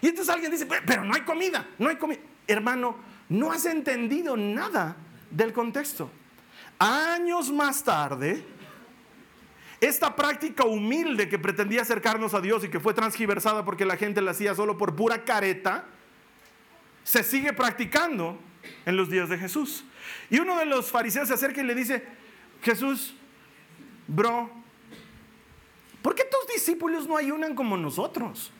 [0.00, 2.20] Y entonces alguien dice, pero no hay comida, no hay comida.
[2.46, 2.96] Hermano,
[3.28, 4.96] no has entendido nada
[5.30, 6.10] del contexto.
[6.78, 8.44] Años más tarde,
[9.80, 14.20] esta práctica humilde que pretendía acercarnos a Dios y que fue transgiversada porque la gente
[14.20, 15.86] la hacía solo por pura careta,
[17.02, 18.38] se sigue practicando
[18.86, 19.84] en los días de Jesús.
[20.30, 22.04] Y uno de los fariseos se acerca y le dice,
[22.62, 23.14] Jesús,
[24.06, 24.50] bro,
[26.02, 28.52] ¿por qué tus discípulos no ayunan como nosotros?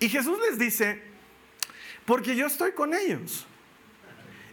[0.00, 1.02] Y Jesús les dice,
[2.04, 3.46] porque yo estoy con ellos.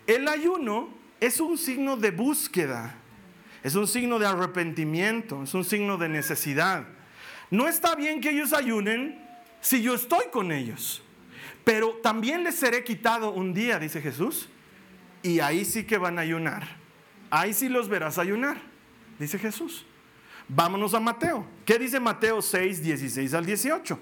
[0.05, 2.95] El ayuno es un signo de búsqueda,
[3.63, 6.87] es un signo de arrepentimiento, es un signo de necesidad.
[7.51, 9.27] No está bien que ellos ayunen
[9.61, 11.01] si yo estoy con ellos,
[11.69, 14.49] pero también les seré quitado un día, dice Jesús,
[15.21, 16.67] y ahí sí que van a ayunar.
[17.29, 18.57] Ahí sí los verás ayunar,
[19.19, 19.85] dice Jesús.
[20.47, 21.45] Vámonos a Mateo.
[21.67, 23.99] ¿Qué dice Mateo 6, 16 al 18?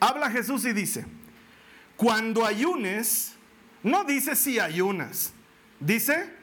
[0.00, 1.06] Habla Jesús y dice,
[1.96, 3.36] cuando ayunes,
[3.84, 5.32] no dice si ayunas,
[5.78, 6.34] dice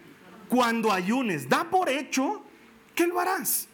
[0.48, 2.46] cuando ayunes, da por hecho
[2.96, 3.68] que lo harás.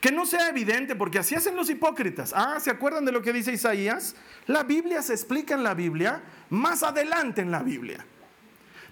[0.00, 2.32] Que no sea evidente, porque así hacen los hipócritas.
[2.34, 4.14] Ah, ¿se acuerdan de lo que dice Isaías?
[4.46, 8.04] La Biblia se explica en la Biblia, más adelante en la Biblia.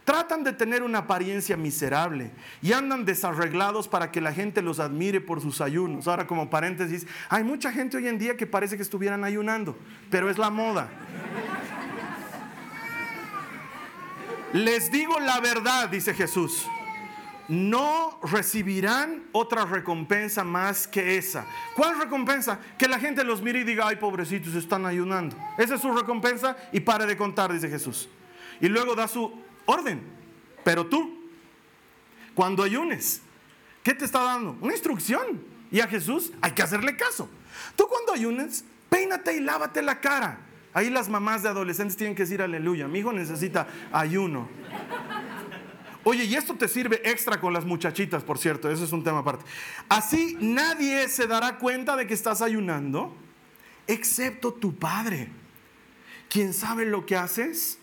[0.04, 2.30] Tratan de tener una apariencia miserable
[2.62, 6.06] y andan desarreglados para que la gente los admire por sus ayunos.
[6.06, 9.76] Ahora como paréntesis, hay mucha gente hoy en día que parece que estuvieran ayunando,
[10.08, 10.88] pero es la moda.
[14.52, 16.66] Les digo la verdad, dice Jesús.
[17.48, 21.46] No recibirán otra recompensa más que esa.
[21.74, 22.59] ¿Cuál recompensa?
[22.76, 25.37] Que la gente los mire y diga, ay, pobrecitos, están ayunando.
[25.56, 28.09] Esa es su recompensa y pare de contar, dice Jesús.
[28.61, 29.32] Y luego da su
[29.66, 30.02] orden.
[30.64, 31.30] Pero tú,
[32.35, 33.22] cuando ayunes,
[33.85, 34.56] ¿qué te está dando?
[34.61, 35.40] Una instrucción.
[35.70, 37.28] Y a Jesús hay que hacerle caso.
[37.76, 40.40] Tú cuando ayunes, peínate y lávate la cara.
[40.72, 42.87] Ahí las mamás de adolescentes tienen que decir aleluya.
[42.88, 44.48] Mi hijo necesita ayuno.
[46.08, 49.18] Oye, y esto te sirve extra con las muchachitas, por cierto, eso es un tema
[49.18, 49.44] aparte.
[49.88, 53.12] Así nadie se dará cuenta de que estás ayunando,
[53.88, 55.28] excepto tu padre,
[56.28, 57.80] quien sabe lo que haces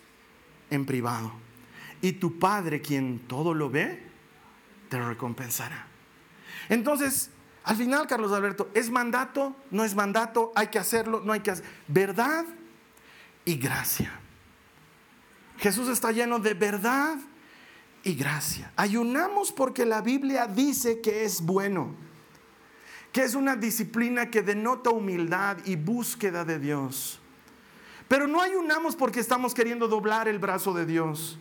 [0.69, 1.33] en privado.
[2.01, 4.01] Y tu padre, quien todo lo ve,
[4.87, 5.85] te recompensará.
[6.69, 7.29] Entonces,
[7.65, 9.53] al final, Carlos Alberto, ¿es mandato?
[9.69, 10.53] ¿No es mandato?
[10.55, 11.21] ¿Hay que hacerlo?
[11.25, 11.69] ¿No hay que hacerlo?
[11.89, 12.45] ¿Verdad?
[13.43, 14.17] Y gracia.
[15.57, 17.17] Jesús está lleno de verdad
[18.03, 18.71] y gracia.
[18.75, 21.95] Ayunamos porque la Biblia dice que es bueno,
[23.11, 27.19] que es una disciplina que denota humildad y búsqueda de Dios.
[28.07, 31.39] Pero no ayunamos porque estamos queriendo doblar el brazo de Dios.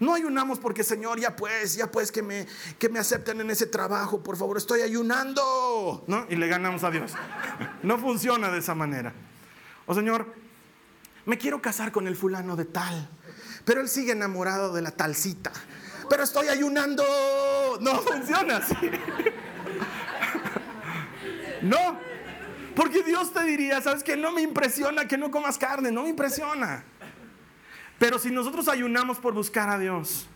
[0.00, 2.46] No ayunamos porque, Señor, ya pues, ya pues que me,
[2.78, 6.02] que me acepten en ese trabajo, por favor, estoy ayunando.
[6.08, 6.26] ¿No?
[6.28, 7.12] Y le ganamos a Dios.
[7.82, 9.12] No funciona de esa manera.
[9.86, 10.32] O Señor,
[11.26, 13.08] me quiero casar con el fulano de tal,
[13.64, 15.52] pero él sigue enamorado de la talcita
[16.08, 17.04] pero estoy ayunando.
[17.80, 18.74] No funciona así.
[21.62, 21.98] No,
[22.74, 26.08] porque Dios te diría, sabes que no me impresiona que no comas carne, no me
[26.08, 26.84] impresiona.
[27.98, 30.26] Pero si nosotros ayunamos por buscar a Dios,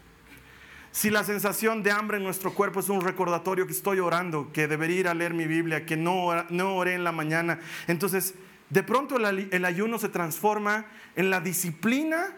[0.92, 4.68] si la sensación de hambre en nuestro cuerpo es un recordatorio que estoy orando, que
[4.68, 8.34] debería ir a leer mi Biblia, que no, no oré en la mañana, entonces
[8.70, 12.36] de pronto el, el ayuno se transforma en la disciplina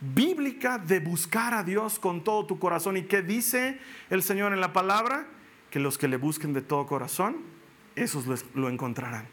[0.00, 2.96] bíblica de buscar a Dios con todo tu corazón.
[2.96, 3.78] ¿Y qué dice
[4.10, 5.26] el Señor en la palabra?
[5.70, 7.38] Que los que le busquen de todo corazón,
[7.94, 9.26] esos lo encontrarán.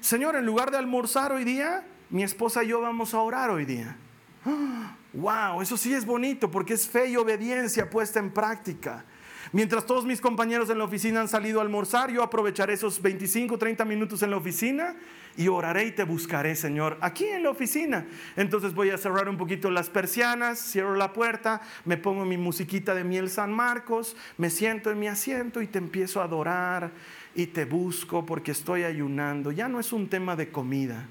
[0.00, 3.64] Señor, en lugar de almorzar hoy día, mi esposa y yo vamos a orar hoy
[3.64, 3.96] día.
[5.12, 5.62] ¡Wow!
[5.62, 9.04] Eso sí es bonito porque es fe y obediencia puesta en práctica.
[9.54, 13.58] Mientras todos mis compañeros en la oficina han salido a almorzar, yo aprovecharé esos 25,
[13.58, 14.96] 30 minutos en la oficina
[15.36, 18.06] y oraré y te buscaré, Señor, aquí en la oficina.
[18.36, 22.94] Entonces voy a cerrar un poquito las persianas, cierro la puerta, me pongo mi musiquita
[22.94, 26.90] de miel San Marcos, me siento en mi asiento y te empiezo a adorar
[27.34, 29.52] y te busco porque estoy ayunando.
[29.52, 31.08] Ya no es un tema de comida,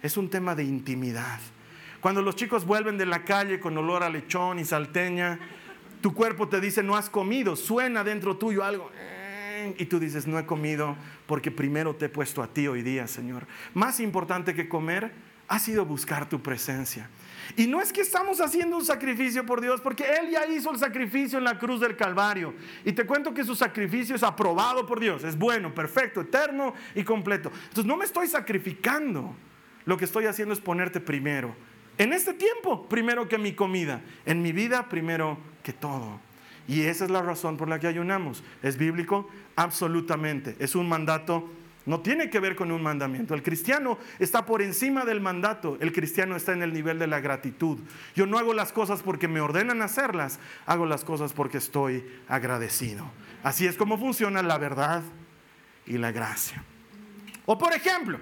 [0.00, 1.40] es un tema de intimidad.
[2.00, 5.38] Cuando los chicos vuelven de la calle con olor a lechón y salteña,
[6.02, 8.90] tu cuerpo te dice no has comido, suena dentro tuyo algo.
[8.94, 12.82] Eh, y tú dices, no he comido porque primero te he puesto a ti hoy
[12.82, 13.46] día, Señor.
[13.72, 15.12] Más importante que comer
[15.48, 17.08] ha sido buscar tu presencia.
[17.56, 20.78] Y no es que estamos haciendo un sacrificio por Dios, porque Él ya hizo el
[20.78, 22.54] sacrificio en la cruz del Calvario.
[22.84, 27.04] Y te cuento que su sacrificio es aprobado por Dios, es bueno, perfecto, eterno y
[27.04, 27.50] completo.
[27.54, 29.34] Entonces no me estoy sacrificando,
[29.84, 31.54] lo que estoy haciendo es ponerte primero.
[31.98, 34.00] En este tiempo, primero que mi comida.
[34.24, 36.20] En mi vida, primero que todo.
[36.68, 38.42] Y esa es la razón por la que ayunamos.
[38.62, 39.28] ¿Es bíblico?
[39.56, 40.56] Absolutamente.
[40.58, 41.48] Es un mandato.
[41.84, 43.34] No tiene que ver con un mandamiento.
[43.34, 45.76] El cristiano está por encima del mandato.
[45.80, 47.78] El cristiano está en el nivel de la gratitud.
[48.14, 50.38] Yo no hago las cosas porque me ordenan hacerlas.
[50.66, 53.04] Hago las cosas porque estoy agradecido.
[53.42, 55.02] Así es como funciona la verdad
[55.84, 56.62] y la gracia.
[57.44, 58.18] O por ejemplo,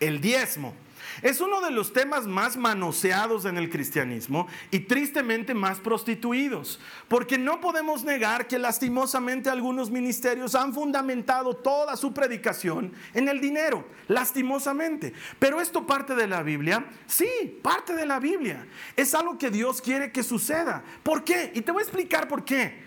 [0.00, 0.74] el diezmo.
[1.22, 7.38] Es uno de los temas más manoseados en el cristianismo y tristemente más prostituidos, porque
[7.38, 13.86] no podemos negar que lastimosamente algunos ministerios han fundamentado toda su predicación en el dinero,
[14.08, 15.12] lastimosamente.
[15.38, 18.66] Pero esto parte de la Biblia, sí, parte de la Biblia.
[18.96, 20.82] Es algo que Dios quiere que suceda.
[21.02, 21.52] ¿Por qué?
[21.54, 22.84] Y te voy a explicar por qué.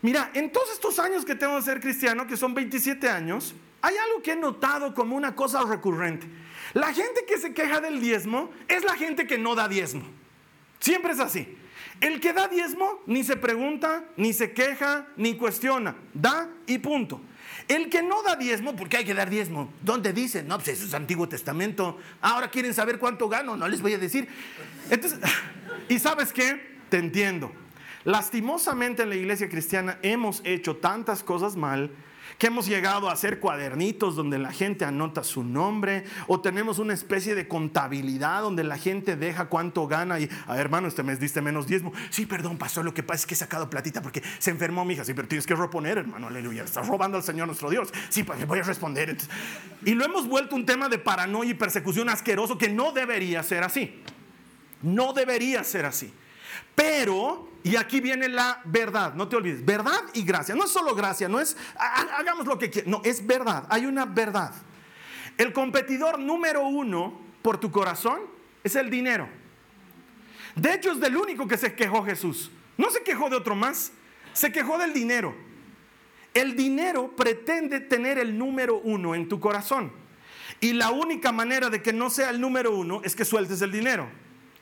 [0.00, 3.96] Mira, en todos estos años que tengo de ser cristiano, que son 27 años, hay
[3.96, 6.26] algo que he notado como una cosa recurrente.
[6.74, 10.04] La gente que se queja del diezmo es la gente que no da diezmo.
[10.80, 11.56] Siempre es así.
[12.00, 15.96] El que da diezmo ni se pregunta, ni se queja, ni cuestiona.
[16.14, 17.20] Da y punto.
[17.66, 19.72] El que no da diezmo, porque hay que dar diezmo.
[19.82, 20.42] ¿Dónde dice?
[20.42, 21.98] No, pues eso es Antiguo Testamento.
[22.20, 24.28] Ahora quieren saber cuánto gano, no les voy a decir.
[25.88, 26.78] ¿y sabes qué?
[26.88, 27.52] Te entiendo.
[28.04, 31.90] Lastimosamente en la iglesia cristiana hemos hecho tantas cosas mal
[32.38, 36.94] que hemos llegado a hacer cuadernitos donde la gente anota su nombre o tenemos una
[36.94, 41.42] especie de contabilidad donde la gente deja cuánto gana y, a hermano, este mes diste
[41.42, 41.92] menos diezmo.
[42.10, 44.94] Sí, perdón, pasó, lo que pasa es que he sacado platita porque se enfermó mi
[44.94, 45.04] hija.
[45.04, 46.62] Sí, pero tienes que reponer, hermano, aleluya.
[46.62, 47.92] Estás robando al Señor nuestro Dios.
[48.08, 49.16] Sí, pues voy a responder.
[49.84, 53.64] Y lo hemos vuelto un tema de paranoia y persecución asqueroso que no debería ser
[53.64, 54.00] así.
[54.82, 56.12] No debería ser así.
[56.74, 60.54] Pero, y aquí viene la verdad, no te olvides, verdad y gracia.
[60.54, 64.04] No es solo gracia, no es hagamos lo que quieras, no, es verdad, hay una
[64.06, 64.52] verdad.
[65.36, 68.20] El competidor número uno por tu corazón
[68.64, 69.28] es el dinero.
[70.54, 72.50] De hecho, es del único que se quejó Jesús.
[72.76, 73.92] No se quejó de otro más,
[74.32, 75.34] se quejó del dinero.
[76.34, 79.92] El dinero pretende tener el número uno en tu corazón.
[80.60, 83.70] Y la única manera de que no sea el número uno es que sueltes el
[83.70, 84.08] dinero.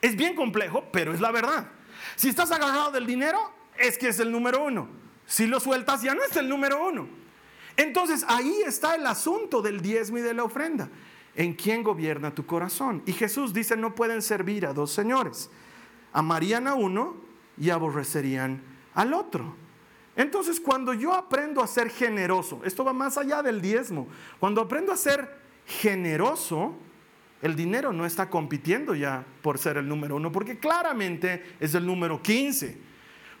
[0.01, 1.71] Es bien complejo, pero es la verdad.
[2.15, 3.39] Si estás agarrado del dinero,
[3.77, 4.87] es que es el número uno.
[5.25, 7.07] Si lo sueltas, ya no es el número uno.
[7.75, 10.89] Entonces ahí está el asunto del diezmo y de la ofrenda.
[11.35, 13.03] ¿En quién gobierna tu corazón?
[13.05, 15.51] Y Jesús dice, no pueden servir a dos señores.
[16.11, 17.15] Amarían a uno
[17.57, 18.63] y aborrecerían
[18.95, 19.55] al otro.
[20.15, 24.07] Entonces, cuando yo aprendo a ser generoso, esto va más allá del diezmo,
[24.39, 25.37] cuando aprendo a ser
[25.67, 26.73] generoso,
[27.41, 31.85] el dinero no está compitiendo ya por ser el número uno, porque claramente es el
[31.85, 32.87] número 15.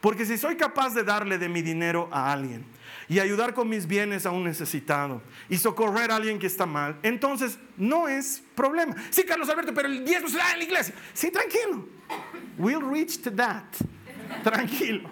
[0.01, 2.63] Porque si soy capaz de darle de mi dinero a alguien
[3.09, 6.97] y ayudar con mis bienes a un necesitado y socorrer a alguien que está mal,
[7.01, 8.95] entonces no es problema.
[9.09, 10.93] Sí, Carlos Alberto, pero el diezmo se da en la iglesia.
[11.13, 11.87] Sí, tranquilo.
[12.57, 13.63] We'll reach to that.
[14.43, 15.09] Tranquilo.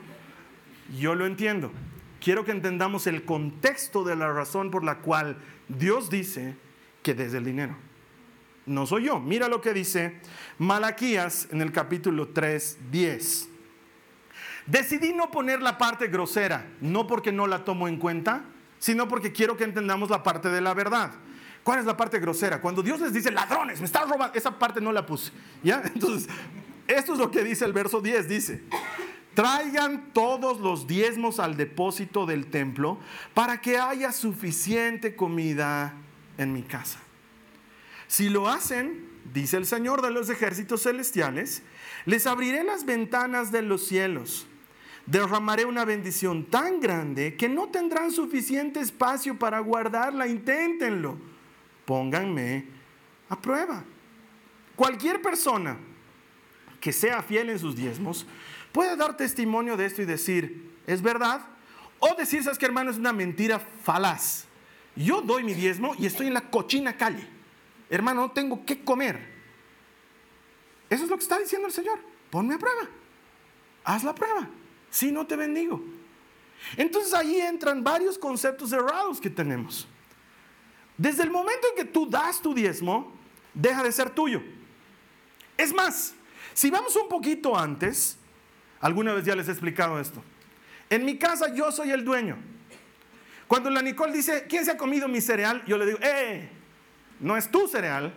[0.99, 1.71] Yo lo entiendo.
[2.21, 6.55] Quiero que entendamos el contexto de la razón por la cual Dios dice
[7.01, 7.75] que desde el dinero.
[8.65, 9.19] No soy yo.
[9.19, 10.19] Mira lo que dice
[10.57, 13.49] Malaquías en el capítulo 3, 10.
[14.65, 18.45] Decidí no poner la parte grosera, no porque no la tomo en cuenta,
[18.79, 21.11] sino porque quiero que entendamos la parte de la verdad.
[21.63, 22.61] ¿Cuál es la parte grosera?
[22.61, 25.31] Cuando Dios les dice, ladrones, me están robando, esa parte no la puse.
[25.63, 25.81] ¿Ya?
[25.93, 26.27] Entonces,
[26.87, 28.63] esto es lo que dice el verso 10, dice,
[29.35, 32.99] traigan todos los diezmos al depósito del templo
[33.33, 35.93] para que haya suficiente comida
[36.37, 36.99] en mi casa.
[38.07, 41.63] Si lo hacen, dice el Señor de los ejércitos celestiales,
[42.05, 44.47] les abriré las ventanas de los cielos.
[45.05, 50.27] Derramaré una bendición tan grande que no tendrán suficiente espacio para guardarla.
[50.27, 51.17] Inténtenlo.
[51.85, 52.65] Pónganme
[53.29, 53.83] a prueba.
[54.75, 55.77] Cualquier persona
[56.81, 58.25] que sea fiel en sus diezmos
[58.71, 61.41] puede dar testimonio de esto y decir, es verdad.
[61.99, 64.45] O decir, sabes que hermano, es una mentira falaz.
[64.95, 67.34] Yo doy mi diezmo y estoy en la cochina calle.
[67.89, 69.33] Hermano, no tengo que comer.
[70.89, 71.99] Eso es lo que está diciendo el Señor.
[72.29, 72.87] Ponme a prueba.
[73.83, 74.47] Haz la prueba.
[74.89, 75.83] Si no te bendigo.
[76.77, 79.87] Entonces ahí entran varios conceptos errados que tenemos.
[80.97, 83.11] Desde el momento en que tú das tu diezmo,
[83.53, 84.41] deja de ser tuyo.
[85.57, 86.13] Es más,
[86.53, 88.17] si vamos un poquito antes,
[88.79, 90.23] alguna vez ya les he explicado esto.
[90.89, 92.37] En mi casa yo soy el dueño.
[93.47, 95.63] Cuando la Nicole dice, ¿quién se ha comido mi cereal?
[95.67, 96.49] Yo le digo, ¡eh!
[97.19, 98.13] No es tu cereal.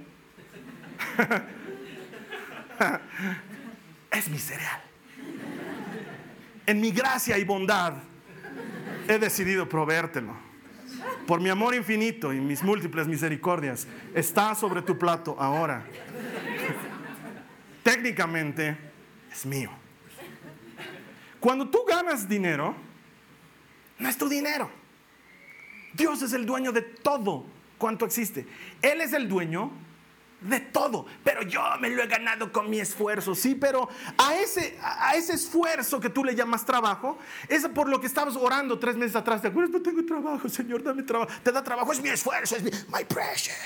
[4.11, 4.81] es mi cereal.
[6.67, 7.95] En mi gracia y bondad
[9.09, 10.37] he decidido proveértelo.
[11.27, 15.85] Por mi amor infinito y mis múltiples misericordias, está sobre tu plato ahora.
[17.83, 18.77] Técnicamente
[19.31, 19.71] es mío.
[21.41, 22.75] Cuando tú ganas dinero,
[23.99, 24.71] no es tu dinero.
[25.95, 27.47] Dios es el dueño de todo
[27.79, 28.47] cuanto existe.
[28.83, 29.73] Él es el dueño
[30.41, 34.79] de todo, pero yo me lo he ganado con mi esfuerzo, sí, pero a ese,
[34.81, 37.19] a ese esfuerzo que tú le llamas trabajo,
[37.49, 39.73] es por lo que estabas orando tres meses atrás, ¿te acuerdas?
[39.73, 43.05] No tengo trabajo, Señor, dame trabajo, te da trabajo, es mi esfuerzo, es mi, my
[43.05, 43.57] precious.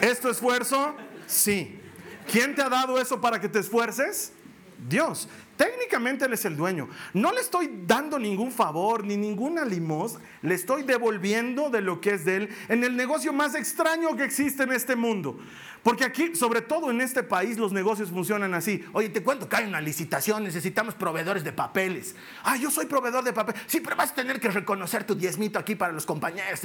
[0.00, 0.94] ¿Es esfuerzo?
[1.26, 1.80] Sí.
[2.30, 4.32] ¿Quién te ha dado eso para que te esfuerces?
[4.88, 5.28] Dios.
[5.56, 6.88] Técnicamente Él es el dueño.
[7.14, 12.14] No le estoy dando ningún favor ni ninguna limos, le estoy devolviendo de lo que
[12.14, 15.38] es de Él en el negocio más extraño que existe en este mundo.
[15.82, 18.84] Porque aquí, sobre todo en este país, los negocios funcionan así.
[18.92, 22.16] Oye, te cuento que hay una licitación, necesitamos proveedores de papeles.
[22.42, 23.62] Ah, yo soy proveedor de papeles.
[23.68, 26.60] Sí, pero vas a tener que reconocer tu diezmito aquí para los compañeros.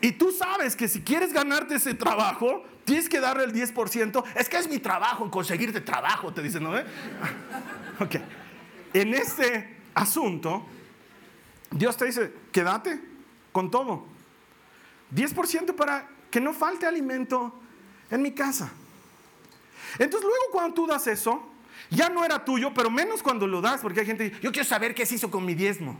[0.00, 4.24] Y tú sabes que si quieres ganarte ese trabajo, tienes que darle el 10%.
[4.34, 6.72] Es que es mi trabajo, conseguirte trabajo, te dicen, ¿no?
[8.00, 8.16] Ok.
[8.92, 10.64] En este asunto,
[11.70, 13.00] Dios te dice, quédate
[13.52, 14.06] con todo.
[15.14, 17.58] 10% para que no falte alimento
[18.10, 18.72] en mi casa.
[19.98, 21.42] Entonces luego cuando tú das eso,
[21.90, 24.94] ya no era tuyo, pero menos cuando lo das, porque hay gente, yo quiero saber
[24.94, 25.98] qué se hizo con mi diezmo.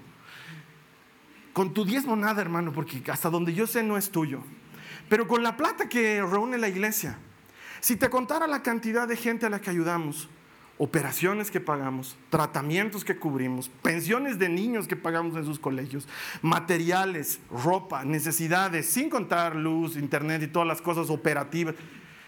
[1.57, 4.43] Con tu diezmo nada, hermano, porque hasta donde yo sé no es tuyo.
[5.09, 7.17] Pero con la plata que reúne la iglesia,
[7.81, 10.29] si te contara la cantidad de gente a la que ayudamos,
[10.77, 16.07] operaciones que pagamos, tratamientos que cubrimos, pensiones de niños que pagamos en sus colegios,
[16.43, 21.75] materiales, ropa, necesidades, sin contar luz, internet y todas las cosas operativas.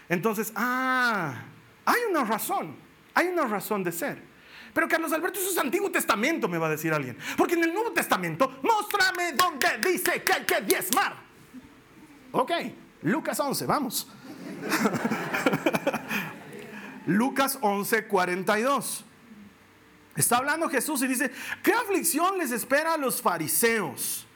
[0.09, 1.35] Entonces, ah,
[1.85, 2.75] hay una razón,
[3.13, 4.28] hay una razón de ser.
[4.73, 7.17] Pero Carlos Alberto, eso es Antiguo Testamento, me va a decir alguien.
[7.37, 11.15] Porque en el Nuevo Testamento, muéstrame dónde dice que hay que diezmar.
[12.31, 12.51] Ok,
[13.03, 14.07] Lucas 11, vamos.
[17.07, 19.05] Lucas 11, 42.
[20.15, 21.31] Está hablando Jesús y dice,
[21.63, 24.27] ¿qué aflicción les espera a los fariseos?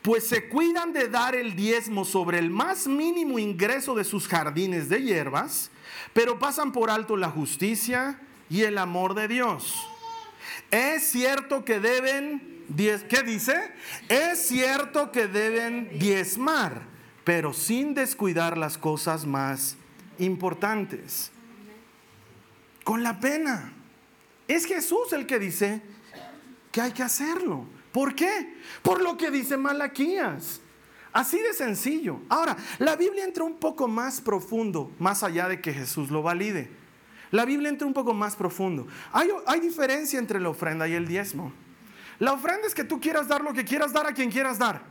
[0.00, 4.88] Pues se cuidan de dar el diezmo sobre el más mínimo ingreso de sus jardines
[4.88, 5.70] de hierbas,
[6.12, 8.20] pero pasan por alto la justicia
[8.52, 9.74] y el amor de Dios.
[10.70, 13.72] Es cierto que deben, ¿qué dice?
[14.10, 16.82] Es cierto que deben diezmar,
[17.24, 19.76] pero sin descuidar las cosas más
[20.18, 21.30] importantes
[22.84, 23.72] con la pena.
[24.46, 25.80] Es Jesús el que dice
[26.70, 27.64] que hay que hacerlo.
[27.90, 28.54] ¿Por qué?
[28.82, 30.60] Por lo que dice Malaquías.
[31.14, 32.20] Así de sencillo.
[32.28, 36.81] Ahora, la Biblia entra un poco más profundo, más allá de que Jesús lo valide.
[37.32, 38.86] La Biblia entra un poco más profundo.
[39.10, 41.52] Hay, diferencia entre la ofrenda y el diezmo.
[42.18, 44.82] La ofrenda es que tú quieras dar lo que quieras dar a quien quieras dar.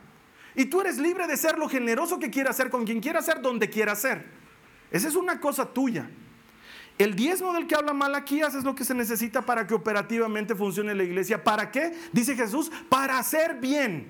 [0.56, 3.42] Y tú eres libre de ser lo generoso que quieras ser con quien quieras ser,
[3.42, 4.26] donde quieras ser.
[4.90, 6.10] Esa es una cosa tuya.
[6.98, 10.96] El diezmo del que habla Malaquías es lo que se necesita para que operativamente funcione
[10.96, 11.44] la iglesia.
[11.44, 11.96] ¿Para qué?
[12.12, 14.08] Dice Jesús, para hacer bien.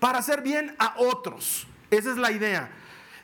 [0.00, 1.66] Para hacer bien a otros.
[1.90, 2.70] Esa es la idea.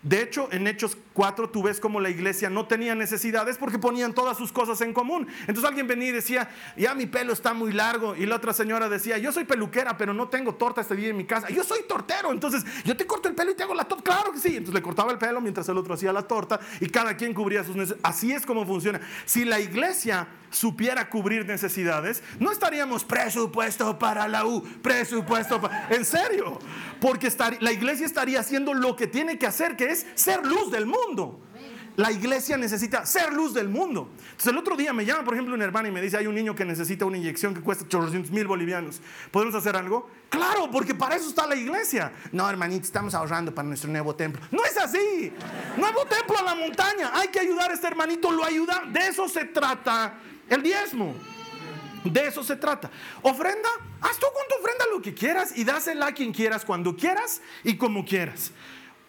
[0.03, 4.15] De hecho, en Hechos 4 tú ves como la iglesia no tenía necesidades porque ponían
[4.15, 5.27] todas sus cosas en común.
[5.41, 8.17] Entonces alguien venía y decía, ya mi pelo está muy largo.
[8.17, 11.17] Y la otra señora decía, yo soy peluquera, pero no tengo torta este día en
[11.17, 11.49] mi casa.
[11.49, 14.05] Yo soy tortero, entonces yo te corto el pelo y te hago la torta.
[14.05, 14.57] Claro que sí.
[14.57, 17.65] Entonces le cortaba el pelo mientras el otro hacía la torta y cada quien cubría
[17.65, 18.05] sus necesidades.
[18.05, 19.01] Así es como funciona.
[19.25, 25.89] Si la iglesia supiera cubrir necesidades, no estaríamos presupuesto para la U, presupuesto para...
[25.89, 26.59] En serio,
[27.01, 30.87] porque la iglesia estaría haciendo lo que tiene que hacer, que es ser luz del
[30.87, 31.02] mundo.
[31.97, 34.09] La iglesia necesita ser luz del mundo.
[34.23, 36.35] Entonces el otro día me llama, por ejemplo, una hermana y me dice, hay un
[36.35, 39.03] niño que necesita una inyección que cuesta 800 mil bolivianos.
[39.31, 40.09] ¿Podemos hacer algo?
[40.31, 42.11] Claro, porque para eso está la iglesia.
[42.33, 44.41] No, hermanita, estamos ahorrando para nuestro nuevo templo.
[44.51, 45.33] No es así.
[45.77, 47.11] Nuevo templo a la montaña.
[47.13, 48.85] Hay que ayudar a este hermanito, lo ayuda.
[48.91, 50.15] De eso se trata
[50.49, 51.15] el diezmo.
[52.05, 52.91] De eso se trata.
[53.21, 53.69] Ofrenda,
[54.01, 57.43] haz tú con tu ofrenda lo que quieras y dásela a quien quieras, cuando quieras
[57.65, 58.51] y como quieras.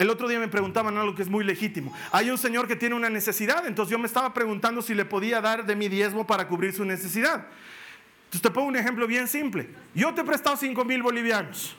[0.04, 1.94] El otro día me preguntaban algo que es muy legítimo.
[2.12, 5.40] Hay un señor que tiene una necesidad, entonces yo me estaba preguntando si le podía
[5.40, 7.48] dar de mi diezmo para cubrir su necesidad.
[8.26, 9.70] Entonces te pongo un ejemplo bien simple.
[9.96, 11.78] Yo te he prestado 5 mil bolivianos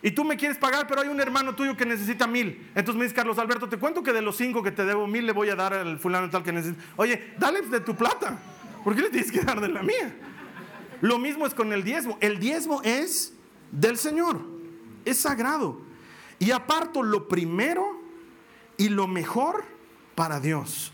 [0.00, 2.70] y tú me quieres pagar, pero hay un hermano tuyo que necesita mil.
[2.74, 5.26] Entonces me dice Carlos Alberto, te cuento que de los 5 que te debo, mil
[5.26, 6.82] le voy a dar al fulano tal que necesita.
[6.96, 8.38] Oye, dale de tu plata.
[8.82, 10.16] ¿Por qué le tienes que dar de la mía?
[11.02, 12.16] Lo mismo es con el diezmo.
[12.22, 13.34] El diezmo es
[13.72, 14.40] del Señor.
[15.04, 15.86] Es sagrado
[16.38, 18.00] y aparto lo primero
[18.76, 19.64] y lo mejor
[20.14, 20.92] para Dios.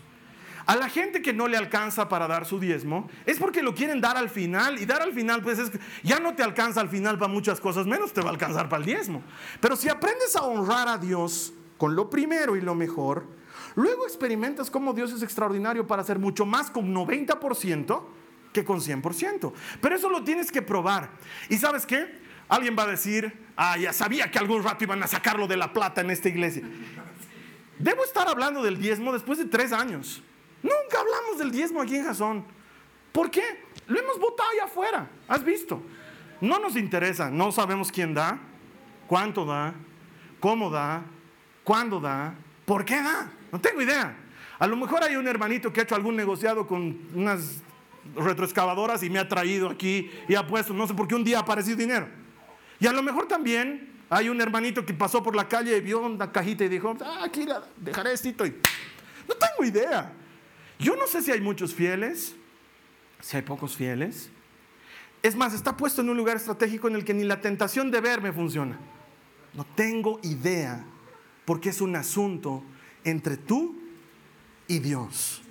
[0.65, 4.01] A la gente que no le alcanza para dar su diezmo es porque lo quieren
[4.01, 5.71] dar al final y dar al final pues es
[6.01, 8.79] ya no te alcanza al final para muchas cosas, menos te va a alcanzar para
[8.79, 9.21] el diezmo.
[9.59, 13.27] Pero si aprendes a honrar a Dios con lo primero y lo mejor,
[13.75, 18.03] luego experimentas cómo Dios es extraordinario para hacer mucho más con 90%
[18.51, 19.53] que con 100%.
[19.81, 21.11] Pero eso lo tienes que probar.
[21.49, 22.24] ¿Y sabes qué?
[22.47, 25.73] Alguien va a decir, ah, ya sabía que algún rato iban a sacarlo de la
[25.73, 26.63] plata en esta iglesia.
[27.79, 30.21] Debo estar hablando del diezmo después de tres años.
[30.61, 32.45] Nunca hablamos del diezmo aquí en Jasón.
[33.11, 33.63] ¿Por qué?
[33.87, 35.09] Lo hemos votado allá afuera.
[35.27, 35.81] ¿Has visto?
[36.41, 37.29] No nos interesa.
[37.29, 38.39] No sabemos quién da,
[39.07, 39.73] cuánto da,
[40.39, 41.03] cómo da,
[41.63, 42.35] cuándo da,
[42.65, 43.31] por qué da.
[43.51, 44.15] No tengo idea.
[44.57, 47.61] A lo mejor hay un hermanito que ha hecho algún negociado con unas
[48.15, 51.39] retroexcavadoras y me ha traído aquí y ha puesto, no sé por qué un día
[51.39, 52.07] ha aparecido dinero.
[52.79, 56.01] Y a lo mejor también hay un hermanito que pasó por la calle y vio
[56.01, 58.45] una cajita y dijo, ah, aquí la dejaré esto.
[58.45, 58.55] Y...
[59.27, 60.11] No tengo idea.
[60.77, 62.35] Yo no sé si hay muchos fieles,
[63.21, 64.29] si hay pocos fieles.
[65.23, 68.01] Es más, está puesto en un lugar estratégico en el que ni la tentación de
[68.01, 68.77] verme funciona.
[69.53, 70.85] No tengo idea,
[71.45, 72.63] porque es un asunto
[73.03, 73.75] entre tú
[74.67, 75.41] y Dios.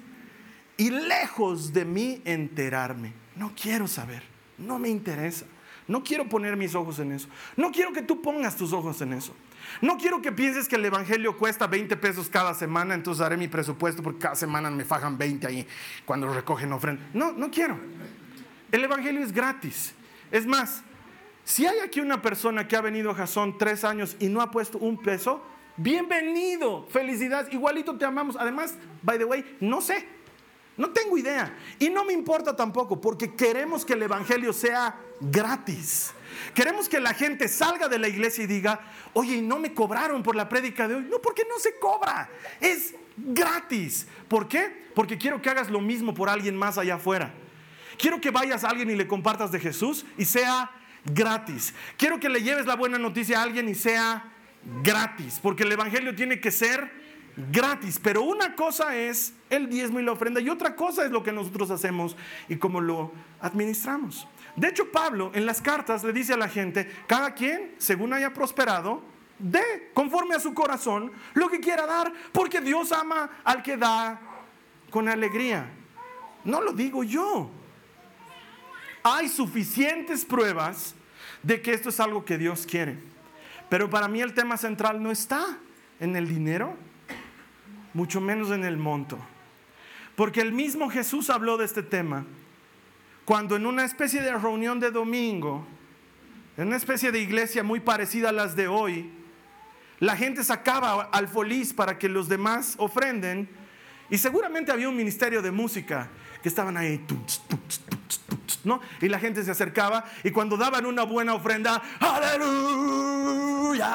[0.77, 3.14] Y lejos de mí enterarme.
[3.35, 4.22] No quiero saber,
[4.59, 5.47] no me interesa.
[5.87, 7.28] No quiero poner mis ojos en eso.
[7.57, 9.35] No quiero que tú pongas tus ojos en eso.
[9.80, 13.49] No quiero que pienses que el Evangelio cuesta 20 pesos cada semana, entonces haré mi
[13.49, 15.66] presupuesto porque cada semana me fajan 20 ahí
[16.05, 17.03] cuando recogen ofrenda.
[17.12, 17.78] No, no quiero.
[18.72, 19.95] El Evangelio es gratis.
[20.30, 20.82] Es más,
[21.45, 24.51] si hay aquí una persona que ha venido a Jasón tres años y no ha
[24.51, 25.45] puesto un peso,
[25.76, 28.37] bienvenido, felicidades, igualito te amamos.
[28.39, 30.07] Además, by the way, no sé,
[30.77, 31.57] No tengo idea.
[31.79, 36.12] Y no me importa tampoco, porque queremos que el Evangelio sea gratis.
[36.53, 38.81] Queremos que la gente salga de la iglesia y diga,
[39.12, 41.07] oye, no me cobraron por la prédica de hoy.
[41.09, 42.29] No, porque no se cobra.
[42.61, 44.07] Es gratis.
[44.29, 44.89] ¿Por qué?
[44.95, 47.33] Porque quiero que hagas lo mismo por alguien más allá afuera.
[47.97, 50.72] Quiero que vayas a alguien y le compartas de Jesús y sea
[51.05, 51.72] gratis.
[51.97, 54.33] Quiero que le lleves la buena noticia a alguien y sea
[54.83, 55.39] gratis.
[55.41, 57.03] Porque el Evangelio tiene que ser
[57.37, 58.01] gratis.
[58.03, 61.32] Pero una cosa es el diezmo y la ofrenda y otra cosa es lo que
[61.32, 62.16] nosotros hacemos
[62.49, 64.26] y cómo lo administramos.
[64.57, 68.32] De hecho, Pablo en las cartas le dice a la gente, cada quien, según haya
[68.32, 69.03] prosperado,
[69.39, 74.20] dé conforme a su corazón lo que quiera dar, porque Dios ama al que da
[74.91, 75.68] con alegría.
[76.45, 77.51] No lo digo yo.
[79.03, 80.95] Hay suficientes pruebas
[81.43, 82.99] de que esto es algo que Dios quiere.
[83.68, 85.59] Pero para mí el tema central no está
[86.01, 86.76] en el dinero,
[87.95, 89.18] mucho menos en el monto.
[90.16, 92.26] Porque el mismo Jesús habló de este tema
[93.24, 95.66] cuando en una especie de reunión de domingo,
[96.57, 99.11] en una especie de iglesia muy parecida a las de hoy,
[100.01, 103.49] la gente sacaba al feliz para que los demás ofrenden
[104.11, 106.11] y seguramente había un ministerio de música
[106.42, 107.03] que estaban ahí,
[108.64, 108.80] ¿no?
[109.01, 113.86] Y la gente se acercaba y cuando daban una buena ofrenda, aleluya,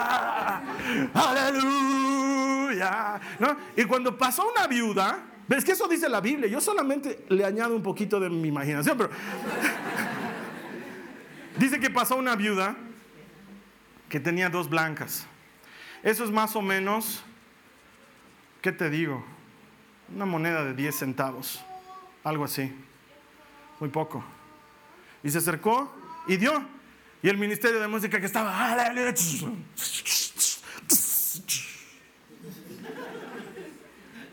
[1.14, 2.19] aleluya,
[3.76, 7.76] Y cuando pasó una viuda, ves que eso dice la Biblia, yo solamente le añado
[7.76, 9.10] un poquito de mi imaginación, pero
[11.58, 12.76] dice que pasó una viuda
[14.08, 15.26] que tenía dos blancas.
[16.04, 17.24] Eso es más o menos,
[18.62, 19.26] ¿qué te digo?
[20.16, 21.62] Una moneda de 10 centavos,
[22.24, 22.74] algo así,
[23.80, 24.24] muy poco.
[25.24, 25.94] Y se acercó
[26.28, 26.64] y dio.
[27.22, 28.74] Y el ministerio de música que estaba,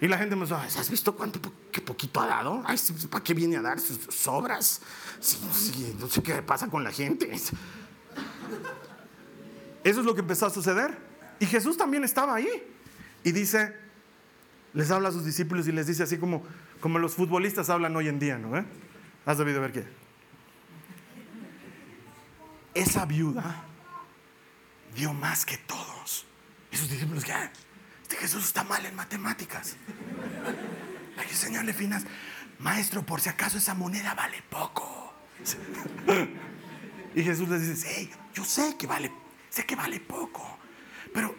[0.01, 1.41] y la gente me dijo, ¿has visto cuánto
[1.73, 2.63] qué poquito ha dado?
[3.11, 4.83] ¿Para qué viene a dar sus sobras?
[5.99, 7.33] no sé qué pasa con la gente.
[9.85, 10.99] Eso es lo que empezó a suceder.
[11.41, 12.49] Y Jesús también estaba ahí.
[13.25, 13.75] Y dice,
[14.75, 16.43] les habla a sus discípulos y les dice así como,
[16.81, 18.57] como los futbolistas hablan hoy en día, ¿no?
[18.57, 18.65] ¿Eh?
[19.25, 19.87] ¿Has debido ver qué?
[22.75, 23.65] Esa viuda
[24.95, 26.27] dio más que todos.
[26.71, 27.33] Y sus discípulos, ¿qué?
[28.07, 29.75] Este Jesús está mal en matemáticas.
[31.19, 32.05] Hay que enseñarle finas.
[32.61, 35.13] Maestro, por si acaso esa moneda vale poco.
[37.17, 39.11] Y Jesús les dice, sí, yo sé que vale,
[39.51, 40.57] sé que vale poco.
[41.13, 41.35] Pero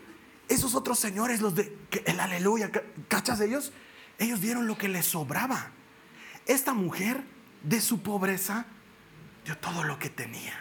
[0.49, 1.73] esos otros señores, los de
[2.05, 2.69] el aleluya,
[3.07, 3.71] ¿cachas ellos?
[4.19, 5.71] Ellos dieron lo que les sobraba.
[6.45, 7.23] Esta mujer,
[7.63, 8.65] de su pobreza,
[9.45, 10.59] dio todo lo que tenía.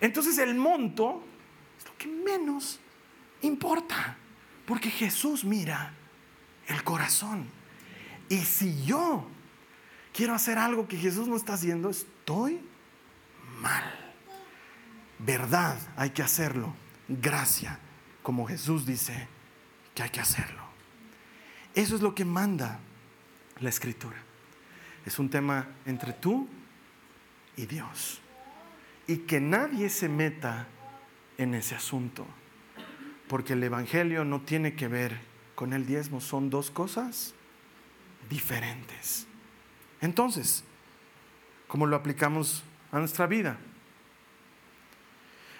[0.00, 1.22] Entonces el monto
[1.78, 2.80] es lo que menos
[3.42, 4.16] importa,
[4.66, 5.92] porque Jesús mira
[6.68, 7.46] el corazón.
[8.28, 9.26] Y si yo
[10.12, 12.60] quiero hacer algo que Jesús no está haciendo, estoy
[13.60, 13.84] mal.
[15.18, 16.74] Verdad, hay que hacerlo.
[17.08, 17.78] Gracia,
[18.22, 19.28] como Jesús dice
[19.94, 20.62] que hay que hacerlo.
[21.74, 22.80] Eso es lo que manda
[23.60, 24.16] la escritura.
[25.04, 26.48] Es un tema entre tú
[27.56, 28.20] y Dios
[29.06, 30.66] y que nadie se meta
[31.38, 32.26] en ese asunto,
[33.32, 35.18] porque el Evangelio no tiene que ver
[35.54, 37.32] con el diezmo, son dos cosas
[38.28, 39.26] diferentes.
[40.02, 40.64] Entonces,
[41.66, 43.56] ¿cómo lo aplicamos a nuestra vida?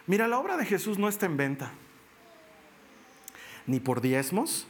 [0.07, 1.73] Mira, la obra de Jesús no está en venta,
[3.66, 4.66] ni por diezmos,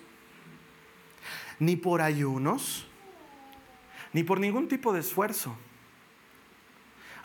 [1.59, 2.87] ni por ayunos,
[4.13, 5.57] ni por ningún tipo de esfuerzo.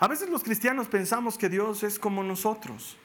[0.00, 2.96] A veces los cristianos pensamos que Dios es como nosotros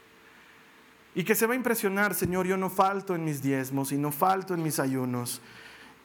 [1.16, 4.12] y que se va a impresionar, Señor, yo no falto en mis diezmos y no
[4.12, 5.42] falto en mis ayunos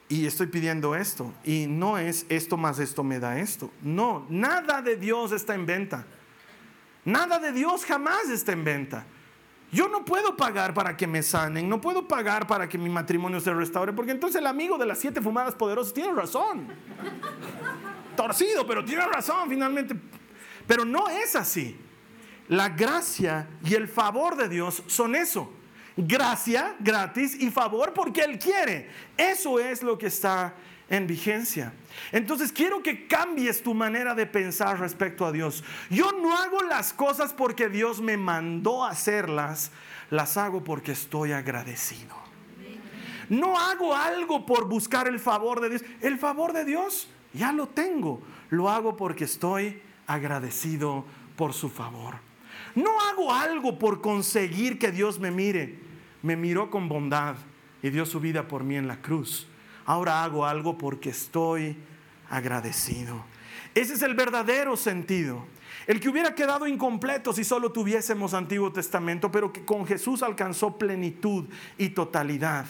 [0.07, 3.71] y estoy pidiendo esto y no es esto más esto me da esto.
[3.81, 6.05] No, nada de Dios está en venta.
[7.05, 9.05] Nada de Dios jamás está en venta.
[9.71, 13.39] Yo no puedo pagar para que me sanen, no puedo pagar para que mi matrimonio
[13.39, 16.67] se restaure, porque entonces el amigo de las siete fumadas poderosas tiene razón.
[18.15, 19.95] Torcido, pero tiene razón, finalmente
[20.69, 21.75] pero no es así.
[22.49, 25.51] La gracia y el favor de Dios son eso.
[25.95, 28.89] Gracia gratis y favor porque Él quiere.
[29.17, 30.55] Eso es lo que está
[30.89, 31.73] en vigencia.
[32.11, 35.63] Entonces quiero que cambies tu manera de pensar respecto a Dios.
[35.89, 39.71] Yo no hago las cosas porque Dios me mandó hacerlas,
[40.09, 42.15] las hago porque estoy agradecido.
[43.29, 45.83] No hago algo por buscar el favor de Dios.
[46.01, 48.21] El favor de Dios ya lo tengo.
[48.49, 52.28] Lo hago porque estoy agradecido por su favor.
[52.75, 55.79] No hago algo por conseguir que Dios me mire.
[56.21, 57.35] Me miró con bondad
[57.81, 59.47] y dio su vida por mí en la cruz.
[59.85, 61.77] Ahora hago algo porque estoy
[62.29, 63.23] agradecido.
[63.73, 65.45] Ese es el verdadero sentido.
[65.87, 70.77] El que hubiera quedado incompleto si solo tuviésemos Antiguo Testamento, pero que con Jesús alcanzó
[70.77, 71.45] plenitud
[71.77, 72.65] y totalidad.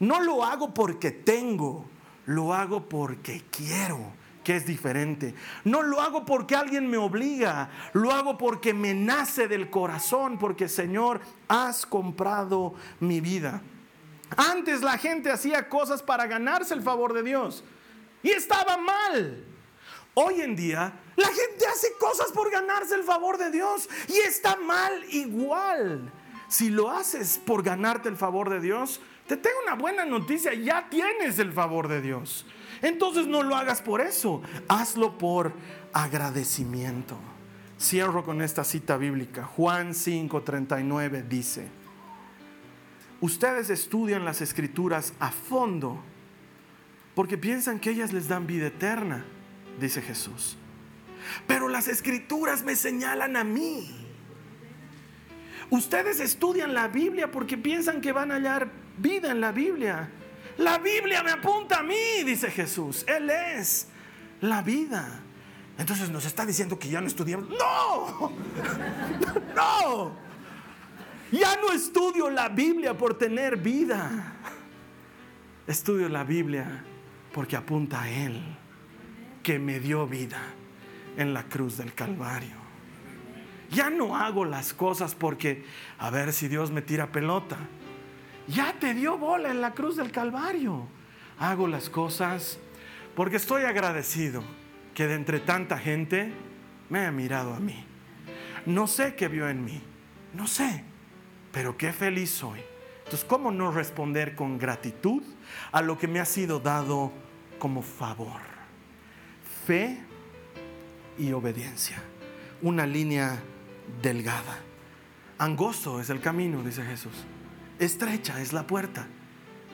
[0.00, 1.86] No lo hago porque tengo,
[2.26, 4.12] lo hago porque quiero,
[4.48, 5.34] que es diferente.
[5.64, 10.70] No lo hago porque alguien me obliga, lo hago porque me nace del corazón, porque
[10.70, 13.60] Señor, has comprado mi vida.
[14.38, 17.62] Antes la gente hacía cosas para ganarse el favor de Dios
[18.22, 19.44] y estaba mal.
[20.14, 24.56] Hoy en día la gente hace cosas por ganarse el favor de Dios y está
[24.56, 26.10] mal igual.
[26.48, 30.88] Si lo haces por ganarte el favor de Dios, te tengo una buena noticia, ya
[30.88, 32.46] tienes el favor de Dios.
[32.82, 35.52] Entonces no lo hagas por eso, hazlo por
[35.92, 37.16] agradecimiento.
[37.80, 39.44] Cierro con esta cita bíblica.
[39.44, 41.68] Juan 5:39 dice,
[43.20, 46.02] ustedes estudian las escrituras a fondo
[47.14, 49.24] porque piensan que ellas les dan vida eterna
[49.80, 50.56] dice Jesús.
[51.46, 53.90] Pero las escrituras me señalan a mí.
[55.70, 60.10] Ustedes estudian la Biblia porque piensan que van a hallar vida en la Biblia.
[60.58, 63.04] La Biblia me apunta a mí, dice Jesús.
[63.08, 63.88] Él es
[64.40, 65.22] la vida.
[65.78, 67.48] Entonces nos está diciendo que ya no estudiamos.
[67.50, 68.32] No,
[69.56, 70.12] no.
[71.30, 74.34] Ya no estudio la Biblia por tener vida.
[75.66, 76.84] Estudio la Biblia
[77.32, 78.42] porque apunta a Él
[79.42, 80.40] que me dio vida
[81.16, 82.56] en la cruz del Calvario.
[83.70, 85.64] Ya no hago las cosas porque
[85.98, 87.58] a ver si Dios me tira pelota.
[88.48, 90.86] Ya te dio bola en la cruz del Calvario.
[91.38, 92.58] Hago las cosas
[93.14, 94.42] porque estoy agradecido
[94.94, 96.32] que de entre tanta gente
[96.88, 97.84] me haya mirado a mí.
[98.66, 99.80] No sé qué vio en mí,
[100.34, 100.84] no sé,
[101.52, 102.60] pero qué feliz soy.
[102.98, 105.22] Entonces, ¿cómo no responder con gratitud
[105.72, 107.12] a lo que me ha sido dado
[107.58, 108.58] como favor?
[109.68, 109.98] fe
[111.18, 112.02] y obediencia.
[112.62, 113.38] Una línea
[114.00, 114.60] delgada.
[115.36, 117.12] Angosto es el camino, dice Jesús.
[117.78, 119.06] Estrecha es la puerta,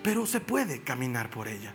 [0.02, 1.72] pero se puede caminar por ella.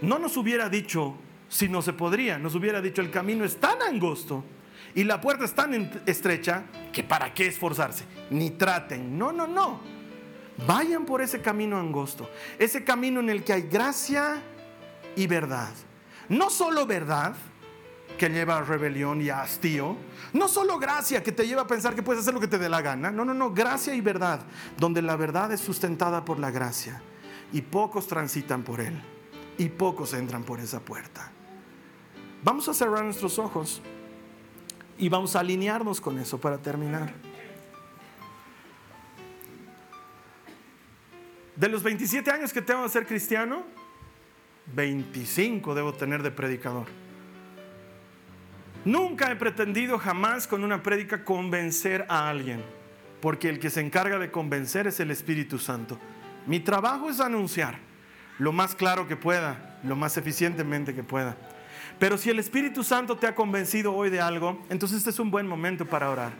[0.00, 1.14] No nos hubiera dicho,
[1.48, 4.44] si no se podría, nos hubiera dicho el camino es tan angosto
[4.94, 8.04] y la puerta es tan estrecha que para qué esforzarse.
[8.30, 9.16] Ni traten.
[9.16, 9.80] No, no, no.
[10.66, 14.42] Vayan por ese camino angosto, ese camino en el que hay gracia
[15.16, 15.72] y verdad
[16.32, 17.34] no solo verdad,
[18.22, 19.96] que lleva a rebelión y a hastío.
[20.32, 22.68] No solo gracia que te lleva a pensar que puedes hacer lo que te dé
[22.68, 23.10] la gana.
[23.10, 24.46] No, no, no, gracia y verdad,
[24.78, 27.02] donde la verdad es sustentada por la gracia.
[27.52, 29.02] Y pocos transitan por él.
[29.58, 31.32] Y pocos entran por esa puerta.
[32.44, 33.82] Vamos a cerrar nuestros ojos
[34.98, 37.12] y vamos a alinearnos con eso para terminar.
[41.56, 43.64] De los 27 años que tengo de ser cristiano,
[44.76, 47.01] 25 debo tener de predicador.
[48.84, 52.64] Nunca he pretendido jamás con una prédica convencer a alguien,
[53.20, 55.98] porque el que se encarga de convencer es el Espíritu Santo.
[56.46, 57.78] Mi trabajo es anunciar
[58.38, 61.36] lo más claro que pueda, lo más eficientemente que pueda.
[62.00, 65.30] Pero si el Espíritu Santo te ha convencido hoy de algo, entonces este es un
[65.30, 66.32] buen momento para orar.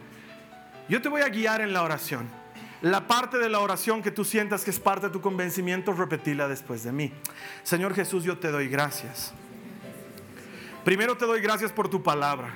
[0.89, 2.27] Yo te voy a guiar en la oración.
[2.81, 6.49] La parte de la oración que tú sientas que es parte de tu convencimiento, repetila
[6.49, 7.13] después de mí.
[7.63, 9.33] Señor Jesús, yo te doy gracias.
[10.83, 12.53] Primero te doy gracias por tu palabra.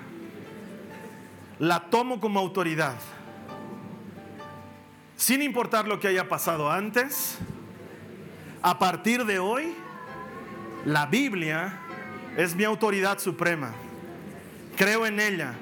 [1.60, 2.96] La tomo como autoridad.
[5.16, 7.38] Sin importar lo que haya pasado antes,
[8.62, 9.74] a partir de hoy,
[10.86, 11.80] la Biblia
[12.36, 13.74] es mi autoridad suprema.
[14.76, 15.54] Creo en ella.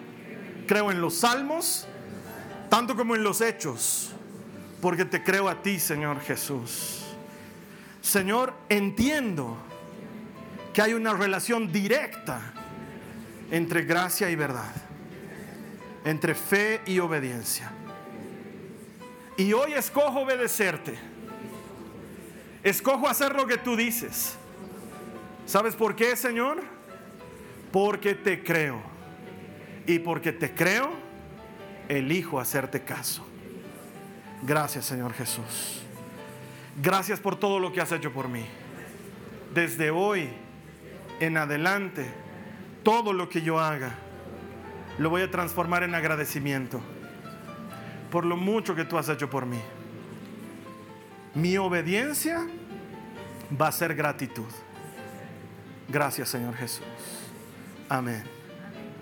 [0.67, 1.87] Creo en los salmos,
[2.69, 4.15] tanto como en los hechos
[4.85, 7.01] porque te creo a ti, Señor Jesús.
[8.01, 9.57] Señor, entiendo
[10.75, 12.41] que hay una relación directa
[13.49, 14.73] entre gracia y verdad,
[16.03, 17.71] entre fe y obediencia.
[19.37, 20.99] Y hoy escojo obedecerte.
[22.61, 24.35] Escojo hacer lo que tú dices.
[25.45, 26.61] ¿Sabes por qué, Señor?
[27.71, 28.81] Porque te creo.
[29.87, 30.91] Y porque te creo,
[31.87, 33.25] elijo hacerte caso.
[34.43, 35.81] Gracias Señor Jesús.
[36.83, 38.45] Gracias por todo lo que has hecho por mí.
[39.53, 40.43] Desde hoy
[41.19, 42.11] en adelante,
[42.83, 43.95] todo lo que yo haga,
[44.97, 46.81] lo voy a transformar en agradecimiento
[48.15, 49.59] por lo mucho que tú has hecho por mí.
[51.33, 52.47] Mi obediencia
[53.59, 54.47] va a ser gratitud.
[55.89, 56.85] Gracias Señor Jesús.
[57.89, 58.23] Amén.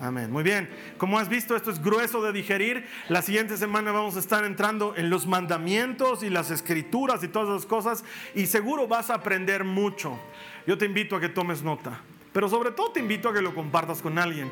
[0.02, 0.32] Amén.
[0.32, 0.68] Muy bien.
[0.98, 2.88] Como has visto, esto es grueso de digerir.
[3.08, 7.50] La siguiente semana vamos a estar entrando en los mandamientos y las escrituras y todas
[7.50, 8.04] esas cosas.
[8.34, 10.20] Y seguro vas a aprender mucho.
[10.66, 12.00] Yo te invito a que tomes nota.
[12.32, 14.52] pero sobre todo te invito a que lo compartas con alguien.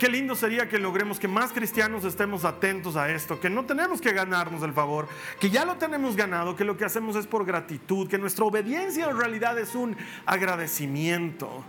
[0.00, 4.00] Qué lindo sería que logremos que más cristianos estemos atentos a esto, que no tenemos
[4.00, 5.06] que ganarnos el favor,
[5.38, 9.08] que ya lo tenemos ganado, que lo que hacemos es por gratitud, que nuestra obediencia
[9.08, 9.96] en realidad es un
[10.26, 11.64] agradecimiento.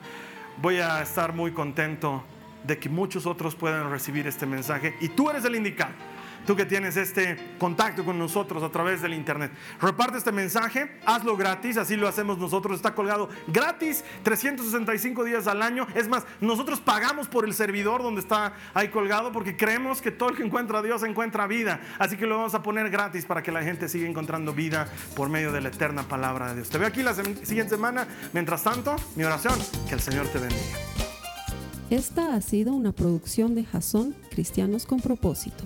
[0.62, 2.24] Voy a estar muy contento
[2.64, 5.94] de que muchos otros puedan recibir este mensaje y tú eres el indicado
[6.46, 9.52] tú que tienes este contacto con nosotros a través del internet.
[9.80, 15.62] Reparte este mensaje, hazlo gratis, así lo hacemos nosotros, está colgado gratis 365 días al
[15.62, 15.88] año.
[15.96, 20.30] Es más, nosotros pagamos por el servidor donde está ahí colgado porque creemos que todo
[20.30, 21.82] el que encuentra a Dios encuentra vida.
[22.00, 25.30] Así que lo vamos a poner gratis para que la gente siga encontrando vida por
[25.30, 26.70] medio de la eterna palabra de Dios.
[26.70, 28.08] Te veo aquí la siguiente semana.
[28.34, 30.62] Mientras tanto, mi oración, que el Señor te bendiga.
[31.90, 35.66] Esta ha sido una producción de Jason Cristianos con propósito.